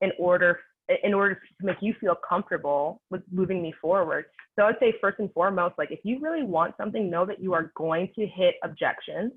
[0.03, 0.61] in order
[1.03, 4.27] in order to make you feel comfortable with moving me forward.
[4.57, 7.53] So I'd say first and foremost, like if you really want something, know that you
[7.55, 9.33] are going to hit objections.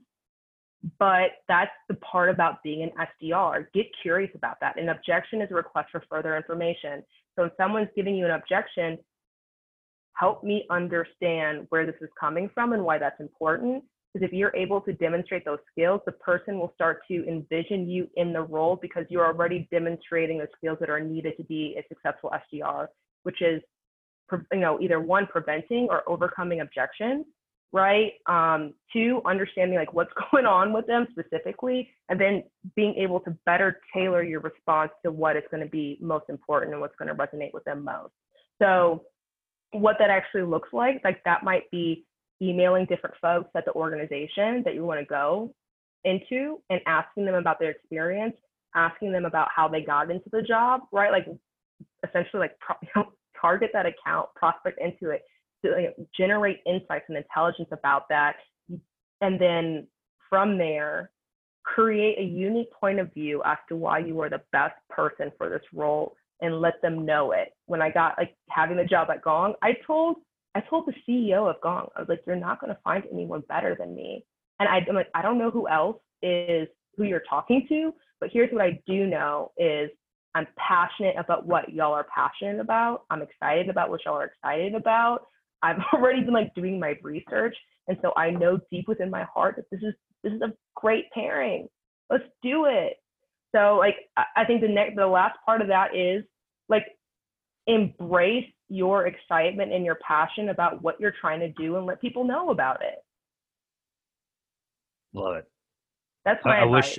[0.99, 2.91] But that's the part about being an
[3.23, 3.65] SDR.
[3.73, 4.79] Get curious about that.
[4.79, 7.03] An objection is a request for further information.
[7.37, 8.97] So if someone's giving you an objection,
[10.15, 13.83] help me understand where this is coming from and why that's important.
[14.13, 18.07] Because if you're able to demonstrate those skills, the person will start to envision you
[18.15, 21.83] in the role because you're already demonstrating the skills that are needed to be a
[21.87, 22.87] successful SDR,
[23.23, 23.61] which is,
[24.51, 27.25] you know, either one, preventing or overcoming objections,
[27.73, 28.13] right?
[28.27, 32.43] Um, two, understanding like what's going on with them specifically, and then
[32.75, 36.71] being able to better tailor your response to what is going to be most important
[36.71, 38.13] and what's going to resonate with them most.
[38.61, 39.03] So,
[39.71, 42.05] what that actually looks like, like that might be
[42.41, 45.53] emailing different folks at the organization that you want to go
[46.03, 48.35] into and asking them about their experience,
[48.75, 51.11] asking them about how they got into the job, right?
[51.11, 51.25] Like
[52.07, 52.55] essentially like
[52.95, 55.23] know, target that account, prospect into it,
[55.63, 58.35] to uh, generate insights and intelligence about that.
[59.21, 59.87] And then
[60.29, 61.11] from there,
[61.63, 65.49] create a unique point of view as to why you are the best person for
[65.49, 67.53] this role and let them know it.
[67.67, 70.17] When I got like having the job at Gong, I told
[70.55, 73.75] I told the CEO of Gong, I was like, you're not gonna find anyone better
[73.79, 74.25] than me.
[74.59, 78.29] And I, I'm like, I don't know who else is who you're talking to, but
[78.31, 79.89] here's what I do know is
[80.35, 83.03] I'm passionate about what y'all are passionate about.
[83.09, 85.27] I'm excited about what y'all are excited about.
[85.63, 87.55] I've already been like doing my research,
[87.87, 91.05] and so I know deep within my heart that this is this is a great
[91.11, 91.67] pairing.
[92.09, 92.97] Let's do it.
[93.55, 93.95] So like
[94.35, 96.23] I think the next the last part of that is
[96.69, 96.85] like
[97.67, 102.23] embrace your excitement and your passion about what you're trying to do and let people
[102.23, 102.95] know about it.
[105.13, 105.45] Love it.
[106.25, 106.97] That's my I, I wish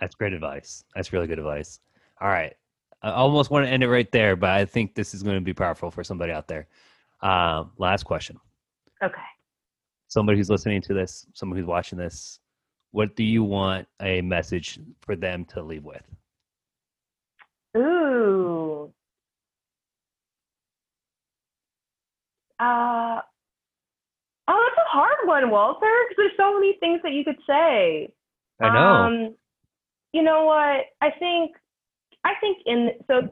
[0.00, 0.84] that's great advice.
[0.94, 1.80] That's really good advice.
[2.20, 2.54] All right.
[3.02, 5.40] I almost want to end it right there, but I think this is going to
[5.40, 6.66] be powerful for somebody out there.
[7.22, 8.38] Uh, last question.
[9.02, 9.16] Okay.
[10.08, 12.40] Somebody who's listening to this, someone who's watching this,
[12.92, 16.02] what do you want a message for them to leave with?
[17.76, 18.92] Ooh.
[22.58, 23.20] Uh,
[24.48, 28.08] oh, that's a hard one, Walter, because there's so many things that you could say.
[28.60, 28.80] I know.
[28.80, 29.34] Um,
[30.12, 30.86] you know what?
[31.00, 31.52] I think,
[32.24, 33.28] I think in, so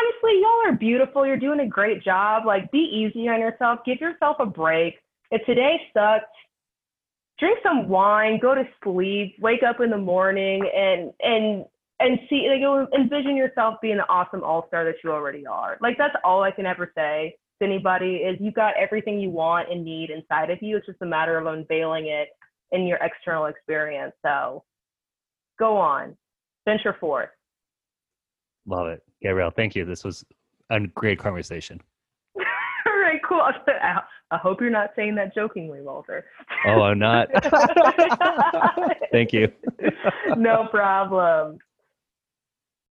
[0.00, 1.26] honestly, y'all are beautiful.
[1.26, 2.44] You're doing a great job.
[2.46, 3.80] Like, be easy on yourself.
[3.84, 4.94] Give yourself a break.
[5.30, 6.24] If today sucks,
[7.38, 11.64] drink some wine, go to sleep, wake up in the morning, and and
[12.00, 15.78] and see like you'll envision yourself being the awesome all star that you already are.
[15.80, 19.70] Like that's all I can ever say to anybody is you got everything you want
[19.70, 20.76] and need inside of you.
[20.76, 22.28] It's just a matter of unveiling it
[22.72, 24.14] in your external experience.
[24.24, 24.64] So
[25.58, 26.16] go on,
[26.66, 27.30] venture forth.
[28.66, 29.50] Love it, Gabrielle.
[29.50, 29.84] Thank you.
[29.84, 30.24] This was
[30.70, 31.80] a great conversation.
[32.36, 33.40] All right, cool.
[34.32, 36.26] I hope you're not saying that jokingly, Walter.
[36.66, 37.28] Oh, I'm not.
[39.12, 39.48] Thank you.
[40.36, 41.58] no problem.